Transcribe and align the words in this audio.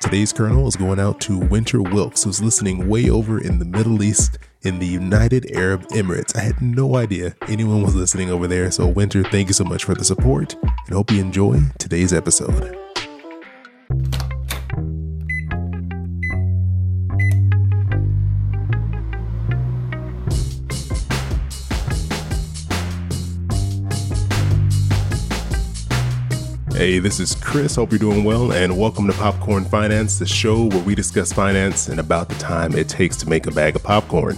Today's 0.00 0.32
kernel 0.32 0.68
is 0.68 0.76
going 0.76 1.00
out 1.00 1.20
to 1.22 1.36
Winter 1.36 1.82
Wilkes, 1.82 2.22
who's 2.22 2.40
listening 2.40 2.88
way 2.88 3.10
over 3.10 3.40
in 3.40 3.58
the 3.58 3.64
Middle 3.64 4.00
East 4.00 4.38
in 4.62 4.78
the 4.78 4.86
United 4.86 5.50
Arab 5.50 5.88
Emirates. 5.88 6.36
I 6.36 6.40
had 6.40 6.62
no 6.62 6.94
idea 6.94 7.34
anyone 7.48 7.82
was 7.82 7.96
listening 7.96 8.30
over 8.30 8.46
there. 8.46 8.70
So, 8.70 8.86
Winter, 8.86 9.24
thank 9.24 9.48
you 9.48 9.54
so 9.54 9.64
much 9.64 9.82
for 9.82 9.96
the 9.96 10.04
support 10.04 10.54
and 10.62 10.94
hope 10.94 11.10
you 11.10 11.20
enjoy 11.20 11.58
today's 11.78 12.12
episode. 12.12 12.76
Hey, 26.78 27.00
this 27.00 27.18
is 27.18 27.34
Chris. 27.34 27.74
Hope 27.74 27.90
you're 27.90 27.98
doing 27.98 28.22
well, 28.22 28.52
and 28.52 28.78
welcome 28.78 29.08
to 29.08 29.12
Popcorn 29.14 29.64
Finance, 29.64 30.20
the 30.20 30.26
show 30.26 30.66
where 30.66 30.84
we 30.84 30.94
discuss 30.94 31.32
finance 31.32 31.88
and 31.88 31.98
about 31.98 32.28
the 32.28 32.36
time 32.36 32.72
it 32.76 32.88
takes 32.88 33.16
to 33.16 33.28
make 33.28 33.48
a 33.48 33.50
bag 33.50 33.74
of 33.74 33.82
popcorn. 33.82 34.36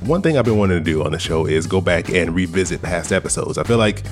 One 0.00 0.20
thing 0.20 0.36
I've 0.36 0.44
been 0.44 0.58
wanting 0.58 0.76
to 0.76 0.84
do 0.84 1.02
on 1.02 1.12
the 1.12 1.18
show 1.18 1.46
is 1.46 1.66
go 1.66 1.80
back 1.80 2.10
and 2.10 2.34
revisit 2.34 2.82
past 2.82 3.10
episodes. 3.10 3.56
I 3.56 3.62
feel 3.62 3.78
like 3.78 4.02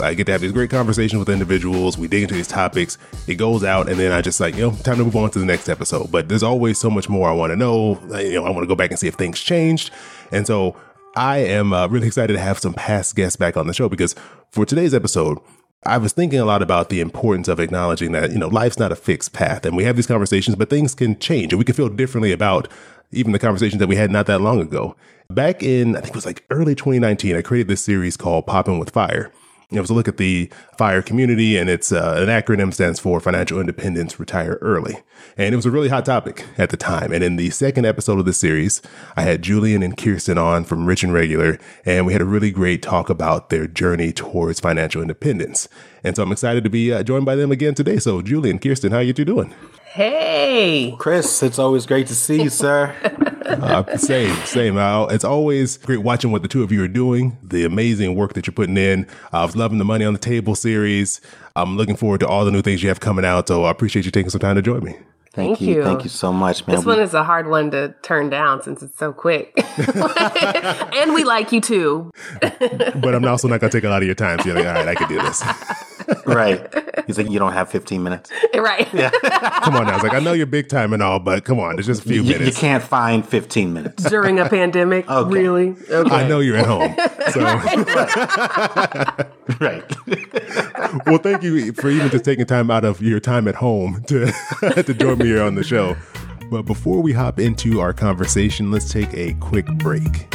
I 0.00 0.14
get 0.14 0.24
to 0.28 0.32
have 0.32 0.40
these 0.40 0.52
great 0.52 0.70
conversations 0.70 1.18
with 1.18 1.28
individuals. 1.28 1.98
We 1.98 2.08
dig 2.08 2.22
into 2.22 2.36
these 2.36 2.48
topics. 2.48 2.96
It 3.26 3.34
goes 3.34 3.64
out, 3.64 3.90
and 3.90 4.00
then 4.00 4.12
I 4.12 4.22
just 4.22 4.40
like, 4.40 4.54
you 4.54 4.62
know, 4.62 4.70
time 4.76 4.96
to 4.96 5.04
move 5.04 5.16
on 5.16 5.30
to 5.32 5.38
the 5.38 5.44
next 5.44 5.68
episode. 5.68 6.10
But 6.10 6.30
there's 6.30 6.42
always 6.42 6.78
so 6.78 6.88
much 6.88 7.10
more 7.10 7.28
I 7.28 7.34
want 7.34 7.50
to 7.50 7.56
know. 7.56 8.00
You 8.18 8.40
know, 8.40 8.46
I 8.46 8.50
want 8.50 8.62
to 8.62 8.66
go 8.66 8.74
back 8.74 8.92
and 8.92 8.98
see 8.98 9.08
if 9.08 9.16
things 9.16 9.38
changed. 9.38 9.90
And 10.32 10.46
so 10.46 10.74
I 11.16 11.40
am 11.40 11.74
uh, 11.74 11.86
really 11.88 12.06
excited 12.06 12.32
to 12.32 12.40
have 12.40 12.58
some 12.58 12.72
past 12.72 13.14
guests 13.14 13.36
back 13.36 13.58
on 13.58 13.66
the 13.66 13.74
show 13.74 13.90
because 13.90 14.14
for 14.52 14.64
today's 14.64 14.94
episode, 14.94 15.38
I 15.84 15.96
was 15.96 16.12
thinking 16.12 16.38
a 16.38 16.44
lot 16.44 16.60
about 16.60 16.90
the 16.90 17.00
importance 17.00 17.48
of 17.48 17.58
acknowledging 17.58 18.12
that, 18.12 18.32
you 18.32 18.38
know, 18.38 18.48
life's 18.48 18.78
not 18.78 18.92
a 18.92 18.96
fixed 18.96 19.32
path 19.32 19.64
and 19.64 19.74
we 19.74 19.84
have 19.84 19.96
these 19.96 20.06
conversations, 20.06 20.54
but 20.54 20.68
things 20.68 20.94
can 20.94 21.18
change 21.18 21.52
and 21.52 21.58
we 21.58 21.64
can 21.64 21.74
feel 21.74 21.88
differently 21.88 22.32
about 22.32 22.68
even 23.12 23.32
the 23.32 23.38
conversations 23.38 23.80
that 23.80 23.88
we 23.88 23.96
had 23.96 24.10
not 24.10 24.26
that 24.26 24.42
long 24.42 24.60
ago. 24.60 24.94
Back 25.30 25.62
in, 25.62 25.96
I 25.96 26.00
think 26.00 26.10
it 26.10 26.16
was 26.16 26.26
like 26.26 26.44
early 26.50 26.74
2019, 26.74 27.34
I 27.34 27.40
created 27.40 27.68
this 27.68 27.82
series 27.82 28.18
called 28.18 28.46
Popping 28.46 28.78
with 28.78 28.90
Fire. 28.90 29.32
It 29.72 29.80
was 29.80 29.90
a 29.90 29.94
look 29.94 30.08
at 30.08 30.16
the 30.16 30.50
FIRE 30.76 31.00
community, 31.02 31.56
and 31.56 31.70
it's 31.70 31.92
uh, 31.92 32.16
an 32.18 32.28
acronym 32.28 32.74
stands 32.74 32.98
for 32.98 33.20
Financial 33.20 33.60
Independence 33.60 34.18
Retire 34.18 34.58
Early. 34.60 34.98
And 35.36 35.52
it 35.52 35.56
was 35.56 35.66
a 35.66 35.70
really 35.70 35.88
hot 35.88 36.04
topic 36.04 36.44
at 36.58 36.70
the 36.70 36.76
time. 36.76 37.12
And 37.12 37.22
in 37.22 37.36
the 37.36 37.50
second 37.50 37.86
episode 37.86 38.18
of 38.18 38.24
the 38.24 38.32
series, 38.32 38.82
I 39.16 39.22
had 39.22 39.42
Julian 39.42 39.84
and 39.84 39.96
Kiersten 39.96 40.42
on 40.42 40.64
from 40.64 40.86
Rich 40.86 41.04
and 41.04 41.12
Regular, 41.12 41.58
and 41.84 42.04
we 42.04 42.12
had 42.12 42.22
a 42.22 42.24
really 42.24 42.50
great 42.50 42.82
talk 42.82 43.08
about 43.08 43.50
their 43.50 43.68
journey 43.68 44.12
towards 44.12 44.58
financial 44.58 45.02
independence. 45.02 45.68
And 46.02 46.16
so 46.16 46.24
I'm 46.24 46.32
excited 46.32 46.64
to 46.64 46.70
be 46.70 46.92
uh, 46.92 47.04
joined 47.04 47.26
by 47.26 47.36
them 47.36 47.52
again 47.52 47.74
today. 47.74 47.98
So, 47.98 48.22
Julian, 48.22 48.58
Kiersten, 48.58 48.90
how 48.90 48.98
you 48.98 49.12
two 49.12 49.24
doing? 49.24 49.54
Hey, 49.92 50.94
Chris, 51.00 51.42
it's 51.42 51.58
always 51.58 51.84
great 51.84 52.06
to 52.06 52.14
see 52.14 52.44
you, 52.44 52.48
sir. 52.48 52.94
uh, 53.44 53.96
same, 53.96 54.32
same. 54.46 54.76
Uh, 54.76 55.06
it's 55.06 55.24
always 55.24 55.78
great 55.78 55.98
watching 55.98 56.30
what 56.30 56.42
the 56.42 56.48
two 56.48 56.62
of 56.62 56.70
you 56.70 56.84
are 56.84 56.88
doing, 56.88 57.36
the 57.42 57.64
amazing 57.64 58.14
work 58.14 58.34
that 58.34 58.46
you're 58.46 58.54
putting 58.54 58.76
in. 58.76 59.04
I 59.32 59.44
was 59.44 59.56
loving 59.56 59.78
the 59.78 59.84
Money 59.84 60.04
on 60.04 60.12
the 60.12 60.20
Table 60.20 60.54
series. 60.54 61.20
I'm 61.56 61.76
looking 61.76 61.96
forward 61.96 62.20
to 62.20 62.28
all 62.28 62.44
the 62.44 62.52
new 62.52 62.62
things 62.62 62.84
you 62.84 62.88
have 62.88 63.00
coming 63.00 63.24
out. 63.24 63.48
So 63.48 63.64
I 63.64 63.72
appreciate 63.72 64.04
you 64.04 64.12
taking 64.12 64.30
some 64.30 64.40
time 64.40 64.54
to 64.54 64.62
join 64.62 64.84
me. 64.84 64.92
Thank, 64.92 65.58
Thank 65.58 65.60
you. 65.62 65.74
you. 65.74 65.82
Thank 65.82 66.04
you 66.04 66.10
so 66.10 66.32
much, 66.32 66.64
man. 66.68 66.76
This 66.76 66.86
one 66.86 67.00
is 67.00 67.12
a 67.12 67.24
hard 67.24 67.48
one 67.48 67.72
to 67.72 67.92
turn 68.02 68.30
down 68.30 68.62
since 68.62 68.84
it's 68.84 68.96
so 68.96 69.12
quick. 69.12 69.52
and 70.94 71.14
we 71.14 71.24
like 71.24 71.50
you 71.50 71.60
too. 71.60 72.12
but 72.40 73.12
I'm 73.12 73.24
also 73.24 73.48
not 73.48 73.58
going 73.58 73.72
to 73.72 73.76
take 73.76 73.84
a 73.84 73.88
lot 73.90 74.02
of 74.02 74.06
your 74.06 74.14
time. 74.14 74.38
So 74.38 74.50
you're 74.50 74.54
like, 74.54 74.66
all 74.66 74.72
right, 74.72 74.86
I 74.86 74.94
can 74.94 75.08
do 75.08 75.20
this. 75.20 75.42
Right. 76.26 77.04
He's 77.06 77.18
like, 77.18 77.30
you 77.30 77.38
don't 77.38 77.52
have 77.52 77.70
15 77.70 78.02
minutes. 78.02 78.30
Right. 78.60 78.92
Yeah. 78.92 79.10
come 79.62 79.74
on 79.74 79.86
now. 79.86 79.92
I 79.92 79.94
was 79.94 80.02
like, 80.02 80.12
I 80.12 80.18
know 80.18 80.34
you're 80.34 80.44
big 80.44 80.68
time 80.68 80.92
and 80.92 81.02
all, 81.02 81.18
but 81.18 81.44
come 81.46 81.58
on, 81.58 81.78
it's 81.78 81.86
just 81.86 82.04
a 82.04 82.08
few 82.08 82.22
you, 82.22 82.32
minutes. 82.34 82.56
You 82.56 82.60
can't 82.60 82.84
find 82.84 83.26
15 83.26 83.72
minutes. 83.72 84.04
During 84.04 84.38
a 84.38 84.48
pandemic? 84.48 85.08
Okay. 85.20 85.30
Really? 85.30 85.76
Okay. 85.90 86.14
I 86.14 86.28
know 86.28 86.40
you're 86.40 86.56
at 86.56 86.66
home. 86.66 86.94
So. 87.32 87.40
right. 89.60 89.82
well, 91.06 91.18
thank 91.18 91.42
you 91.42 91.72
for 91.72 91.88
even 91.88 92.10
just 92.10 92.24
taking 92.24 92.44
time 92.44 92.70
out 92.70 92.84
of 92.84 93.00
your 93.00 93.18
time 93.18 93.48
at 93.48 93.54
home 93.54 94.02
to, 94.08 94.30
to 94.82 94.94
join 94.94 95.18
me 95.18 95.26
here 95.26 95.42
on 95.42 95.54
the 95.54 95.64
show. 95.64 95.96
But 96.50 96.62
before 96.62 97.00
we 97.00 97.12
hop 97.12 97.38
into 97.38 97.80
our 97.80 97.92
conversation, 97.92 98.70
let's 98.70 98.92
take 98.92 99.12
a 99.14 99.34
quick 99.34 99.66
break. 99.78 100.28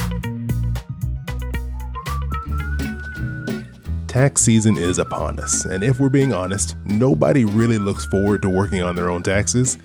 Tax 4.16 4.44
season 4.44 4.78
is 4.78 4.98
upon 4.98 5.42
us, 5.42 5.66
and 5.66 5.84
if 5.84 6.00
we're 6.00 6.08
being 6.08 6.32
honest, 6.32 6.78
nobody 6.86 7.44
really 7.44 7.78
looks 7.78 8.06
forward 8.06 8.42
to 8.44 8.50
working 8.50 8.82
on 8.82 8.96
their 8.96 9.10
own 9.10 9.22
taxes. 9.22 9.78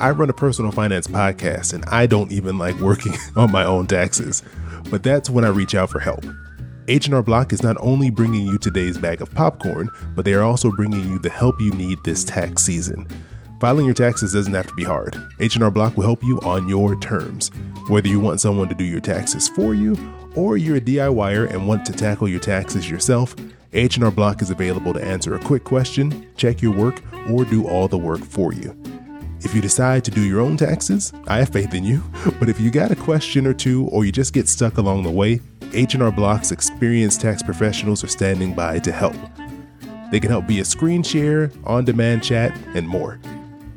I 0.00 0.10
run 0.10 0.28
a 0.28 0.32
personal 0.32 0.72
finance 0.72 1.06
podcast, 1.06 1.72
and 1.72 1.84
I 1.84 2.06
don't 2.06 2.32
even 2.32 2.58
like 2.58 2.74
working 2.80 3.14
on 3.36 3.52
my 3.52 3.62
own 3.62 3.86
taxes. 3.86 4.42
But 4.90 5.04
that's 5.04 5.30
when 5.30 5.44
I 5.44 5.50
reach 5.50 5.76
out 5.76 5.88
for 5.88 6.00
help. 6.00 6.24
H&R 6.88 7.22
Block 7.22 7.52
is 7.52 7.62
not 7.62 7.76
only 7.78 8.10
bringing 8.10 8.44
you 8.44 8.58
today's 8.58 8.98
bag 8.98 9.22
of 9.22 9.32
popcorn, 9.32 9.88
but 10.16 10.24
they 10.24 10.34
are 10.34 10.42
also 10.42 10.72
bringing 10.72 11.08
you 11.08 11.20
the 11.20 11.30
help 11.30 11.60
you 11.60 11.70
need 11.70 12.02
this 12.02 12.24
tax 12.24 12.64
season. 12.64 13.06
Filing 13.60 13.84
your 13.84 13.94
taxes 13.94 14.32
doesn't 14.32 14.52
have 14.52 14.66
to 14.66 14.74
be 14.74 14.82
hard. 14.82 15.16
H&R 15.38 15.70
Block 15.70 15.96
will 15.96 16.02
help 16.02 16.24
you 16.24 16.40
on 16.40 16.68
your 16.68 16.98
terms. 16.98 17.52
Whether 17.86 18.08
you 18.08 18.18
want 18.18 18.40
someone 18.40 18.68
to 18.68 18.74
do 18.74 18.82
your 18.82 19.00
taxes 19.00 19.48
for 19.48 19.74
you 19.74 19.96
or 20.34 20.56
you're 20.56 20.78
a 20.78 20.80
DIYer 20.80 21.52
and 21.52 21.68
want 21.68 21.86
to 21.86 21.92
tackle 21.92 22.26
your 22.26 22.40
taxes 22.40 22.90
yourself, 22.90 23.36
H&R 23.76 24.10
Block 24.10 24.40
is 24.40 24.48
available 24.48 24.94
to 24.94 25.04
answer 25.04 25.34
a 25.34 25.38
quick 25.38 25.62
question, 25.62 26.26
check 26.38 26.62
your 26.62 26.72
work, 26.72 27.02
or 27.30 27.44
do 27.44 27.68
all 27.68 27.88
the 27.88 27.98
work 27.98 28.24
for 28.24 28.54
you. 28.54 28.74
If 29.40 29.54
you 29.54 29.60
decide 29.60 30.02
to 30.06 30.10
do 30.10 30.22
your 30.22 30.40
own 30.40 30.56
taxes, 30.56 31.12
I 31.28 31.40
have 31.40 31.50
faith 31.50 31.74
in 31.74 31.84
you. 31.84 32.02
But 32.40 32.48
if 32.48 32.58
you 32.58 32.70
got 32.70 32.90
a 32.90 32.96
question 32.96 33.46
or 33.46 33.52
two 33.52 33.86
or 33.88 34.06
you 34.06 34.12
just 34.12 34.32
get 34.32 34.48
stuck 34.48 34.78
along 34.78 35.02
the 35.02 35.10
way, 35.10 35.40
H&R 35.74 36.10
Block's 36.10 36.52
experienced 36.52 37.20
tax 37.20 37.42
professionals 37.42 38.02
are 38.02 38.08
standing 38.08 38.54
by 38.54 38.78
to 38.78 38.90
help. 38.90 39.16
They 40.10 40.20
can 40.20 40.30
help 40.30 40.46
via 40.46 40.64
screen 40.64 41.02
share, 41.02 41.52
on-demand 41.64 42.24
chat, 42.24 42.58
and 42.74 42.88
more. 42.88 43.20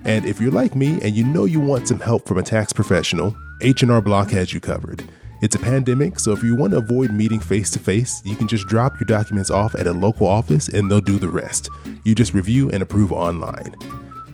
And 0.06 0.26
if 0.26 0.40
you're 0.40 0.50
like 0.50 0.78
me 0.78 1.02
and 1.02 1.14
you 1.14 1.26
know 1.26 1.44
you 1.44 1.60
want 1.60 1.90
some 1.90 2.00
help 2.00 2.26
from 2.26 2.38
a 2.38 2.44
tax 2.44 2.72
professional, 2.72 3.36
H&R 3.62 4.02
Block 4.02 4.30
has 4.32 4.54
you 4.54 4.62
covered. 4.62 5.04
It's 5.42 5.56
a 5.56 5.60
pandemic, 5.60 6.20
so 6.20 6.34
if 6.34 6.44
you 6.44 6.56
want 6.56 6.72
to 6.72 6.80
avoid 6.80 7.12
meeting 7.12 7.40
face 7.40 7.70
to 7.72 7.80
face, 7.80 8.22
you 8.26 8.36
can 8.36 8.48
just 8.48 8.68
drop 8.68 9.00
your 9.00 9.06
documents 9.06 9.50
off 9.50 9.74
at 9.74 9.88
a 9.88 9.94
local 9.94 10.28
office 10.28 10.68
and 10.68 10.92
they'll 10.92 11.00
do 11.00 11.18
the 11.18 11.30
rest. 11.30 11.70
You 12.04 12.14
just 12.14 12.34
review 12.34 12.70
and 12.72 12.84
approve 12.84 13.14
online. 13.14 13.74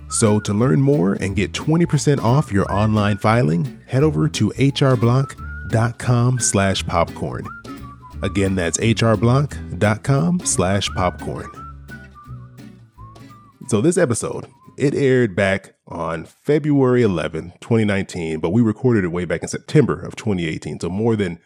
So 0.10 0.40
to 0.40 0.54
learn 0.54 0.82
more 0.82 1.14
and 1.14 1.36
get 1.36 1.52
20% 1.52 2.24
off 2.24 2.52
your 2.52 2.72
online 2.72 3.18
filing, 3.18 3.80
head 3.86 4.02
over 4.02 4.28
to 4.30 4.50
hrblock.com 4.50 6.40
slash 6.40 6.86
popcorn. 6.88 7.46
Again, 8.24 8.56
that's 8.56 8.80
hrblock.com 8.80 10.40
slash 10.40 10.90
popcorn. 10.90 11.52
So 13.68 13.82
this 13.82 13.98
episode, 13.98 14.48
it 14.78 14.96
aired 14.96 15.36
back 15.36 15.75
on 15.96 16.26
February 16.26 17.02
11, 17.02 17.54
2019, 17.62 18.40
but 18.40 18.52
we 18.52 18.62
recorded 18.62 19.04
it 19.04 19.10
way 19.10 19.26
back 19.26 19.42
in 19.42 19.48
September 19.48 20.00
of 20.02 20.16
2018. 20.16 20.80
So 20.82 20.90
more 20.90 21.16
than 21.16 21.40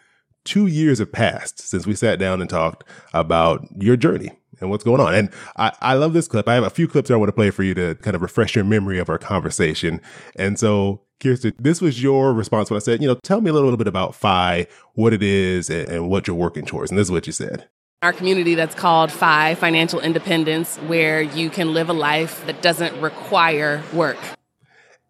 two 0.43 0.65
years 0.67 0.99
have 0.99 1.11
passed 1.11 1.59
since 1.59 1.85
we 1.85 1.93
sat 1.93 2.19
down 2.19 2.41
and 2.41 2.49
talked 2.49 2.83
about 3.13 3.67
your 3.79 3.95
journey 3.95 4.31
and 4.59 4.69
what's 4.69 4.83
going 4.83 4.99
on. 4.99 5.13
And 5.13 5.29
I, 5.57 5.71
I 5.81 5.93
love 5.93 6.13
this 6.13 6.27
clip. 6.27 6.47
I 6.47 6.55
have 6.55 6.63
a 6.63 6.69
few 6.69 6.87
clips 6.87 7.11
I 7.11 7.15
want 7.15 7.29
to 7.29 7.33
play 7.33 7.51
for 7.51 7.63
you 7.63 7.73
to 7.75 7.95
kind 7.95 8.15
of 8.15 8.21
refresh 8.21 8.55
your 8.55 8.65
memory 8.65 8.97
of 8.97 9.09
our 9.09 9.19
conversation. 9.19 10.01
And 10.35 10.59
so, 10.59 11.01
Kiersten, 11.19 11.53
this 11.59 11.81
was 11.81 12.01
your 12.01 12.33
response 12.33 12.71
when 12.71 12.77
I 12.77 12.79
said, 12.79 13.01
you 13.01 13.07
know, 13.07 13.15
tell 13.15 13.41
me 13.41 13.49
a 13.49 13.53
little 13.53 13.77
bit 13.77 13.87
about 13.87 14.15
FI, 14.15 14.67
what 14.93 15.13
it 15.13 15.21
is, 15.21 15.69
and, 15.69 15.87
and 15.89 16.09
what 16.09 16.27
you're 16.27 16.35
working 16.35 16.65
towards. 16.65 16.91
And 16.91 16.97
this 16.97 17.07
is 17.07 17.11
what 17.11 17.27
you 17.27 17.33
said 17.33 17.69
our 18.01 18.13
community 18.13 18.55
that's 18.55 18.75
called 18.75 19.11
FI 19.11 19.55
Financial 19.55 19.99
Independence, 19.99 20.77
where 20.87 21.21
you 21.21 21.49
can 21.49 21.73
live 21.73 21.89
a 21.89 21.93
life 21.93 22.45
that 22.45 22.61
doesn't 22.61 22.99
require 23.01 23.83
work. 23.93 24.17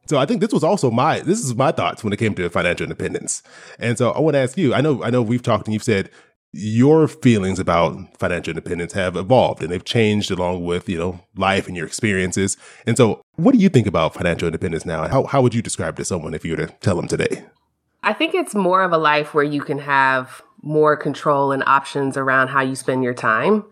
So 0.10 0.18
I 0.18 0.26
think 0.26 0.42
this 0.42 0.52
was 0.52 0.64
also 0.64 0.90
my 0.90 1.20
this 1.20 1.40
is 1.40 1.56
my 1.56 1.72
thoughts 1.72 2.04
when 2.04 2.12
it 2.12 2.18
came 2.18 2.34
to 2.34 2.50
financial 2.50 2.84
independence. 2.84 3.44
And 3.78 3.96
so 3.96 4.10
I 4.10 4.20
want 4.20 4.34
to 4.34 4.40
ask 4.40 4.58
you, 4.58 4.74
I 4.74 4.82
know 4.82 5.04
I 5.04 5.12
know 5.12 5.22
we've 5.22 5.44
talked 5.44 5.68
and 5.68 5.74
you've 5.74 5.84
said 5.84 6.10
your 6.52 7.08
feelings 7.08 7.60
about 7.60 8.18
financial 8.18 8.50
independence 8.50 8.94
have 8.94 9.16
evolved 9.16 9.62
and 9.62 9.72
they've 9.72 9.86
changed 9.86 10.32
along 10.32 10.66
with, 10.66 10.90
you 10.90 10.98
know, 10.98 11.20
life 11.36 11.68
and 11.68 11.78
your 11.78 11.86
experiences. 11.86 12.58
And 12.88 12.98
so 12.98 13.22
what 13.36 13.52
do 13.52 13.60
you 13.60 13.70
think 13.70 13.86
about 13.86 14.16
financial 14.16 14.48
independence 14.48 14.84
now? 14.84 15.04
And 15.04 15.12
how, 15.12 15.26
how 15.26 15.44
would 15.44 15.54
you 15.54 15.62
describe 15.62 15.96
to 15.98 16.06
someone 16.06 16.34
if 16.34 16.44
you 16.44 16.58
were 16.58 16.66
to 16.66 16.74
tell 16.82 16.96
them 16.96 17.08
today? 17.08 17.46
I 18.02 18.14
think 18.14 18.34
it's 18.34 18.56
more 18.56 18.82
of 18.82 18.92
a 18.92 18.98
life 18.98 19.36
where 19.36 19.44
you 19.44 19.62
can 19.62 19.78
have 19.78 20.42
more 20.64 20.98
control 20.98 21.52
and 21.52 21.64
options 21.68 22.18
around 22.18 22.48
how 22.48 22.62
you 22.62 22.76
spend 22.76 23.04
your 23.04 23.14
time. 23.14 23.64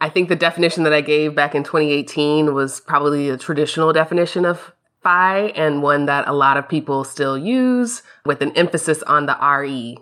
I 0.00 0.08
think 0.08 0.28
the 0.28 0.34
definition 0.34 0.82
that 0.82 0.92
I 0.92 1.02
gave 1.02 1.36
back 1.36 1.54
in 1.54 1.62
2018 1.62 2.52
was 2.52 2.80
probably 2.80 3.30
a 3.30 3.36
traditional 3.36 3.92
definition 3.92 4.44
of 4.44 4.72
FI 5.02 5.52
and 5.54 5.82
one 5.82 6.06
that 6.06 6.26
a 6.28 6.32
lot 6.32 6.56
of 6.56 6.68
people 6.68 7.04
still 7.04 7.38
use 7.38 8.02
with 8.24 8.42
an 8.42 8.52
emphasis 8.52 9.02
on 9.04 9.26
the 9.26 9.36
RE, 9.40 9.98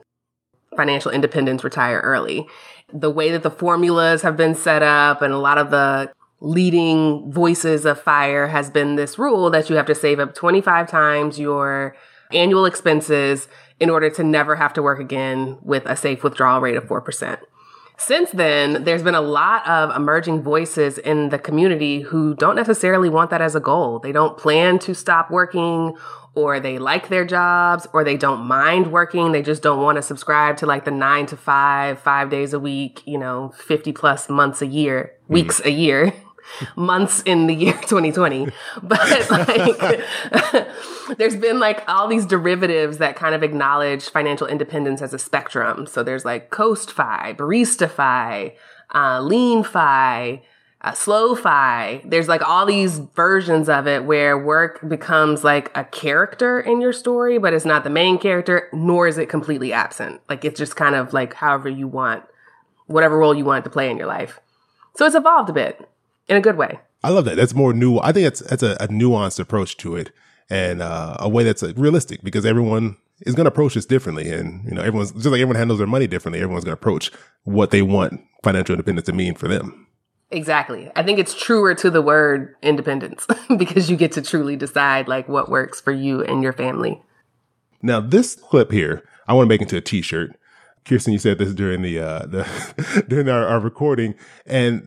financial 0.77 1.11
independence, 1.11 1.63
retire 1.63 2.01
early. 2.01 2.47
The 2.93 3.11
way 3.11 3.31
that 3.33 3.43
the 3.43 3.51
formulas 3.51 4.23
have 4.23 4.37
been 4.37 4.55
set 4.55 4.83
up 4.83 5.23
and 5.23 5.33
a 5.33 5.39
lot 5.39 5.59
of 5.59 5.71
the 5.71 6.13
leading 6.41 7.31
voices 7.31 7.85
of 7.85 8.01
fire 8.01 8.49
has 8.49 8.71
been 8.71 8.97
this 8.97 9.19
rule 9.19 9.51
that 9.51 9.71
you 9.71 9.77
have 9.77 9.87
to 9.87 9.95
save 9.95 10.21
up 10.21 10.35
25 10.35 10.89
times 10.89 11.39
your 11.39 11.97
annual 12.33 12.67
expenses 12.67 13.49
in 13.81 13.91
order 13.91 14.11
to 14.11 14.25
never 14.25 14.57
have 14.57 14.73
to 14.75 14.83
work 14.83 14.99
again 14.99 15.59
with 15.63 15.85
a 15.87 15.97
safe 15.97 16.23
withdrawal 16.23 16.61
rate 16.61 16.77
of 16.77 16.85
4%. 16.85 17.39
Since 17.99 18.31
then, 18.33 18.85
there's 18.85 19.03
been 19.03 19.15
a 19.15 19.23
lot 19.23 19.67
of 19.67 19.95
emerging 19.97 20.43
voices 20.43 20.99
in 20.99 21.31
the 21.31 21.39
community 21.39 22.01
who 22.01 22.35
don't 22.35 22.55
necessarily 22.55 23.09
want 23.09 23.31
that 23.31 23.41
as 23.41 23.55
a 23.55 23.61
goal. 23.61 23.99
They 23.99 24.13
don't 24.13 24.37
plan 24.37 24.79
to 24.81 24.95
stop 24.95 25.31
working 25.31 25.97
or 26.35 26.61
they 26.61 26.79
like 26.79 27.09
their 27.09 27.25
jobs 27.25 27.87
or 27.95 28.05
they 28.05 28.19
don't 28.19 28.43
mind 28.43 28.93
working. 28.93 29.33
They 29.33 29.41
just 29.41 29.63
don't 29.63 29.83
want 29.83 29.97
to 29.97 30.03
subscribe 30.03 30.59
to 30.59 30.67
like 30.67 30.85
the 30.85 30.91
nine 30.91 31.25
to 31.27 31.37
five, 31.37 31.99
five 31.99 32.29
days 32.29 32.53
a 32.53 32.61
week, 32.61 33.03
you 33.07 33.17
know, 33.17 33.55
50 33.57 33.93
plus 33.93 34.29
months 34.29 34.61
a 34.61 34.67
year, 34.67 35.15
weeks 35.29 35.61
mm. 35.61 35.67
a 35.67 35.71
year. 35.71 36.13
months 36.75 37.23
in 37.23 37.47
the 37.47 37.55
year 37.55 37.73
2020 37.83 38.49
but 38.83 39.31
like 39.31 40.67
there's 41.19 41.37
been 41.37 41.59
like 41.61 41.83
all 41.89 42.09
these 42.09 42.27
derivatives 42.27 42.99
that 42.99 43.17
kind 43.17 43.35
of 43.35 43.43
acknowledge 43.43 44.09
financial 44.09 44.47
independence 44.47 45.03
as 45.03 45.15
a 45.15 45.19
spectrum. 45.19 45.87
So 45.87 46.03
there's 46.03 46.25
like 46.25 46.51
coast 46.51 46.91
fi 46.91 47.35
barista 47.37 47.91
fi 47.91 48.55
uh, 48.95 49.21
lean 49.21 49.63
fi 49.63 50.43
uh, 50.83 50.93
slow 50.93 51.35
fi 51.35 52.03
there's 52.05 52.29
like 52.29 52.47
all 52.47 52.67
these 52.67 52.99
versions 52.99 53.69
of 53.69 53.87
it 53.87 54.05
where 54.05 54.39
work 54.39 54.87
becomes 54.89 55.43
like 55.43 55.71
a 55.77 55.85
character 55.85 56.61
in 56.61 56.81
your 56.81 56.93
story 56.93 57.39
but 57.39 57.55
it's 57.55 57.65
not 57.65 57.83
the 57.83 57.91
main 57.91 58.19
character 58.19 58.69
nor 58.73 59.09
is 59.09 59.19
it 59.19 59.29
completely 59.29 59.73
absent. 59.73 60.21
Like 60.29 60.45
it's 60.45 60.59
just 60.59 60.77
kind 60.77 60.95
of 60.95 61.13
like 61.13 61.35
however 61.35 61.69
you 61.69 61.89
want 61.89 62.25
whatever 62.87 63.19
role 63.19 63.35
you 63.35 63.45
want 63.45 63.65
to 63.65 63.71
play 63.71 63.91
in 63.91 63.97
your 63.97 64.07
life. 64.07 64.41
So 64.97 65.07
it's 65.07 65.15
evolved 65.15 65.51
a 65.51 65.53
bit 65.53 65.89
in 66.29 66.37
a 66.37 66.41
good 66.41 66.57
way. 66.57 66.79
I 67.03 67.11
love 67.11 67.25
that. 67.27 67.37
That's 67.37 67.55
more 67.55 67.73
new. 67.73 67.99
I 67.99 68.13
think 68.13 68.25
that's 68.25 68.41
that's 68.41 68.63
a, 68.63 68.77
a 68.81 68.89
nuanced 68.89 69.39
approach 69.39 69.77
to 69.79 69.97
it, 69.97 70.11
and 70.51 70.83
uh, 70.83 71.17
a 71.21 71.29
way 71.29 71.45
that's 71.45 71.63
uh, 71.63 71.73
realistic 71.77 72.23
because 72.23 72.45
everyone 72.45 72.97
is 73.21 73.35
going 73.35 73.45
to 73.45 73.51
approach 73.51 73.75
this 73.75 73.87
differently, 73.87 74.31
and 74.31 74.65
you 74.65 74.73
know, 74.73 74.83
everyone's 74.83 75.13
just 75.13 75.27
like 75.27 75.41
everyone 75.41 75.57
handles 75.57 75.79
their 75.79 75.87
money 75.87 76.07
differently. 76.07 76.41
Everyone's 76.41 76.65
going 76.65 76.77
to 76.77 76.81
approach 76.81 77.11
what 77.45 77.71
they 77.71 77.83
want 77.83 78.21
financial 78.43 78.75
independence 78.75 79.07
to 79.07 79.13
mean 79.13 79.35
for 79.35 79.49
them. 79.49 79.87
Exactly. 80.31 80.91
I 80.97 81.03
think 81.03 81.19
it's 81.19 81.35
truer 81.35 81.75
to 81.77 81.91
the 81.91 82.03
word 82.03 82.57
independence 82.63 83.27
because 83.57 83.89
you 83.89 83.97
get 83.97 84.13
to 84.13 84.23
truly 84.23 84.57
decide 84.57 85.07
like 85.07 85.29
what 85.29 85.49
works 85.49 85.81
for 85.81 85.93
you 85.93 86.23
and 86.23 86.43
your 86.43 86.53
family. 86.53 87.01
Now, 87.83 88.01
this 88.01 88.35
clip 88.35 88.73
here, 88.73 89.05
I 89.29 89.35
want 89.35 89.47
to 89.47 89.49
make 89.49 89.61
into 89.61 89.77
a 89.77 89.81
t-shirt. 89.81 90.37
Kiersten, 90.87 91.13
you 91.13 91.19
said 91.19 91.39
this 91.39 91.53
during 91.53 91.83
the 91.83 91.99
uh, 91.99 92.27
the 92.27 93.05
during 93.09 93.29
our, 93.29 93.47
our 93.47 93.61
recording, 93.61 94.15
and 94.47 94.83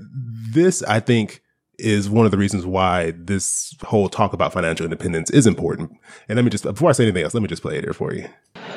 this 0.51 0.81
I 0.83 0.99
think 0.99 1.41
is 1.77 2.09
one 2.09 2.25
of 2.25 2.31
the 2.31 2.37
reasons 2.37 2.65
why 2.65 3.11
this 3.11 3.75
whole 3.83 4.09
talk 4.09 4.33
about 4.33 4.53
financial 4.53 4.85
independence 4.85 5.29
is 5.29 5.47
important. 5.47 5.91
And 6.27 6.35
let 6.35 6.45
me 6.45 6.51
just 6.51 6.63
before 6.63 6.89
I 6.89 6.93
say 6.93 7.03
anything 7.03 7.23
else, 7.23 7.33
let 7.33 7.43
me 7.43 7.47
just 7.47 7.61
play 7.61 7.77
it 7.77 7.83
here 7.83 7.93
for 7.93 8.13
you. 8.13 8.27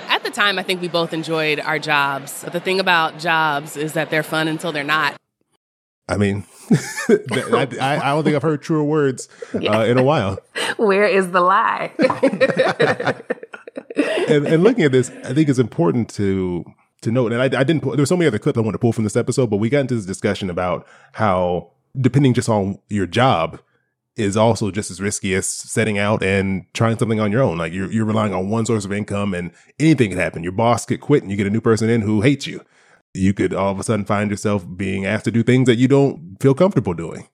At 0.09 0.25
the 0.25 0.31
time, 0.31 0.59
I 0.59 0.63
think 0.63 0.81
we 0.81 0.89
both 0.89 1.13
enjoyed 1.13 1.61
our 1.61 1.79
jobs. 1.79 2.43
But 2.43 2.53
the 2.53 2.61
thing 2.61 2.81
about 2.81 3.19
jobs 3.19 3.77
is 3.77 3.93
that 3.93 4.11
they're 4.11 4.23
fun 4.23 4.49
until 4.49 4.73
they're 4.73 4.85
not. 4.85 5.17
I 6.09 6.17
mean, 6.17 6.45
I, 7.09 7.99
I, 8.03 8.11
don't 8.11 8.25
think 8.25 8.35
I've 8.35 8.43
heard 8.43 8.61
truer 8.61 8.83
words 8.83 9.29
uh, 9.55 9.85
in 9.85 9.99
a 9.99 10.03
while. 10.03 10.39
Where 10.77 11.07
is 11.07 11.31
the 11.31 11.41
lie? 11.41 11.93
and, 14.29 14.47
and 14.47 14.63
looking 14.65 14.85
at 14.85 14.91
this, 14.91 15.11
I 15.25 15.33
think 15.33 15.49
it's 15.49 15.61
important 15.61 16.11
to 16.15 16.65
to 17.03 17.11
note, 17.11 17.33
and 17.33 17.43
I, 17.43 17.61
I 17.61 17.65
didn't 17.65 17.83
pull, 17.83 17.93
there 17.93 18.03
were 18.03 18.07
so 18.07 18.17
many 18.17 18.27
other 18.27 18.39
clips 18.39 18.59
I 18.59 18.63
want 18.63 18.75
to 18.75 18.79
pull 18.79 18.93
from 18.93 19.05
this 19.05 19.17
episode, 19.17 19.51
but 19.51 19.59
we 19.59 19.69
got 19.69 19.81
into 19.81 19.95
this 19.95 20.07
discussion 20.07 20.49
about 20.51 20.87
how 21.13 21.71
depending 22.01 22.33
just 22.35 22.49
on 22.49 22.79
your 22.89 23.07
job 23.07 23.61
is 24.17 24.37
also 24.37 24.71
just 24.71 24.91
as 24.91 25.01
risky 25.01 25.35
as 25.35 25.47
setting 25.47 25.99
out 25.99 26.23
and 26.23 26.67
trying 26.75 26.99
something 26.99 27.21
on 27.21 27.33
your 27.33 27.43
own. 27.43 27.59
Like 27.59 27.73
you're, 27.73 27.91
you're 27.91 28.05
relying 28.05 28.35
on 28.35 28.51
one 28.51 28.67
source 28.67 28.85
of 28.85 28.93
income 28.93 29.33
and 29.35 29.53
anything 29.79 30.11
can 30.11 30.19
happen. 30.19 30.43
Your 30.43 30.53
boss 30.53 30.85
could 30.85 31.01
quit 31.01 31.23
and 31.23 31.31
you 31.31 31.37
get 31.37 31.47
a 31.47 31.51
new 31.51 31.61
person 31.61 31.89
in 31.89 32.03
who 32.03 32.21
hates 32.21 32.47
you. 32.47 32.65
You 33.15 33.35
could 33.35 33.55
all 33.55 33.73
of 33.73 33.81
a 33.81 33.83
sudden 33.83 34.05
find 34.05 34.31
yourself 34.31 34.67
being 34.77 35.07
asked 35.07 35.25
to 35.25 35.31
do 35.31 35.43
things 35.43 35.67
that 35.67 35.77
you 35.77 35.89
don't 35.89 36.37
feel 36.41 36.55
comfortable 36.55 36.95
doing. 36.95 37.29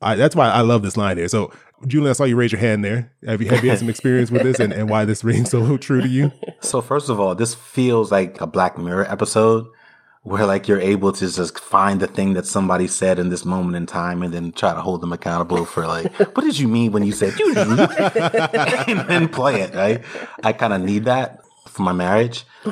I, 0.00 0.14
that's 0.14 0.36
why 0.36 0.48
I 0.50 0.60
love 0.60 0.82
this 0.82 0.96
line 0.96 1.16
here. 1.16 1.28
So, 1.28 1.52
Julian, 1.86 2.10
I 2.10 2.12
saw 2.12 2.24
you 2.24 2.36
raise 2.36 2.52
your 2.52 2.60
hand 2.60 2.84
there. 2.84 3.12
Have 3.26 3.40
you, 3.40 3.48
have 3.48 3.64
you 3.64 3.70
had 3.70 3.78
some 3.78 3.88
experience 3.88 4.30
with 4.30 4.42
this 4.42 4.60
and, 4.60 4.72
and 4.72 4.90
why 4.90 5.04
this 5.04 5.24
rings 5.24 5.50
so 5.50 5.76
true 5.76 6.00
to 6.00 6.08
you? 6.08 6.32
So, 6.60 6.80
first 6.80 7.10
of 7.10 7.20
all, 7.20 7.34
this 7.34 7.54
feels 7.54 8.10
like 8.10 8.40
a 8.40 8.46
Black 8.46 8.76
Mirror 8.76 9.08
episode 9.08 9.66
where 10.22 10.44
like 10.46 10.66
you're 10.66 10.80
able 10.80 11.12
to 11.12 11.30
just 11.30 11.60
find 11.60 12.00
the 12.00 12.08
thing 12.08 12.32
that 12.32 12.44
somebody 12.44 12.88
said 12.88 13.20
in 13.20 13.28
this 13.28 13.44
moment 13.44 13.76
in 13.76 13.86
time 13.86 14.24
and 14.24 14.34
then 14.34 14.50
try 14.50 14.74
to 14.74 14.80
hold 14.80 15.00
them 15.00 15.12
accountable 15.12 15.64
for 15.64 15.86
like, 15.86 16.12
what 16.34 16.42
did 16.42 16.58
you 16.58 16.66
mean 16.66 16.90
when 16.90 17.04
you 17.04 17.12
said 17.12 17.32
and 18.88 19.08
then 19.08 19.28
play 19.28 19.60
it, 19.60 19.72
right? 19.72 20.02
I 20.42 20.52
kind 20.52 20.72
of 20.72 20.80
need 20.80 21.04
that 21.04 21.45
for 21.76 21.82
my 21.82 21.92
marriage. 21.92 22.44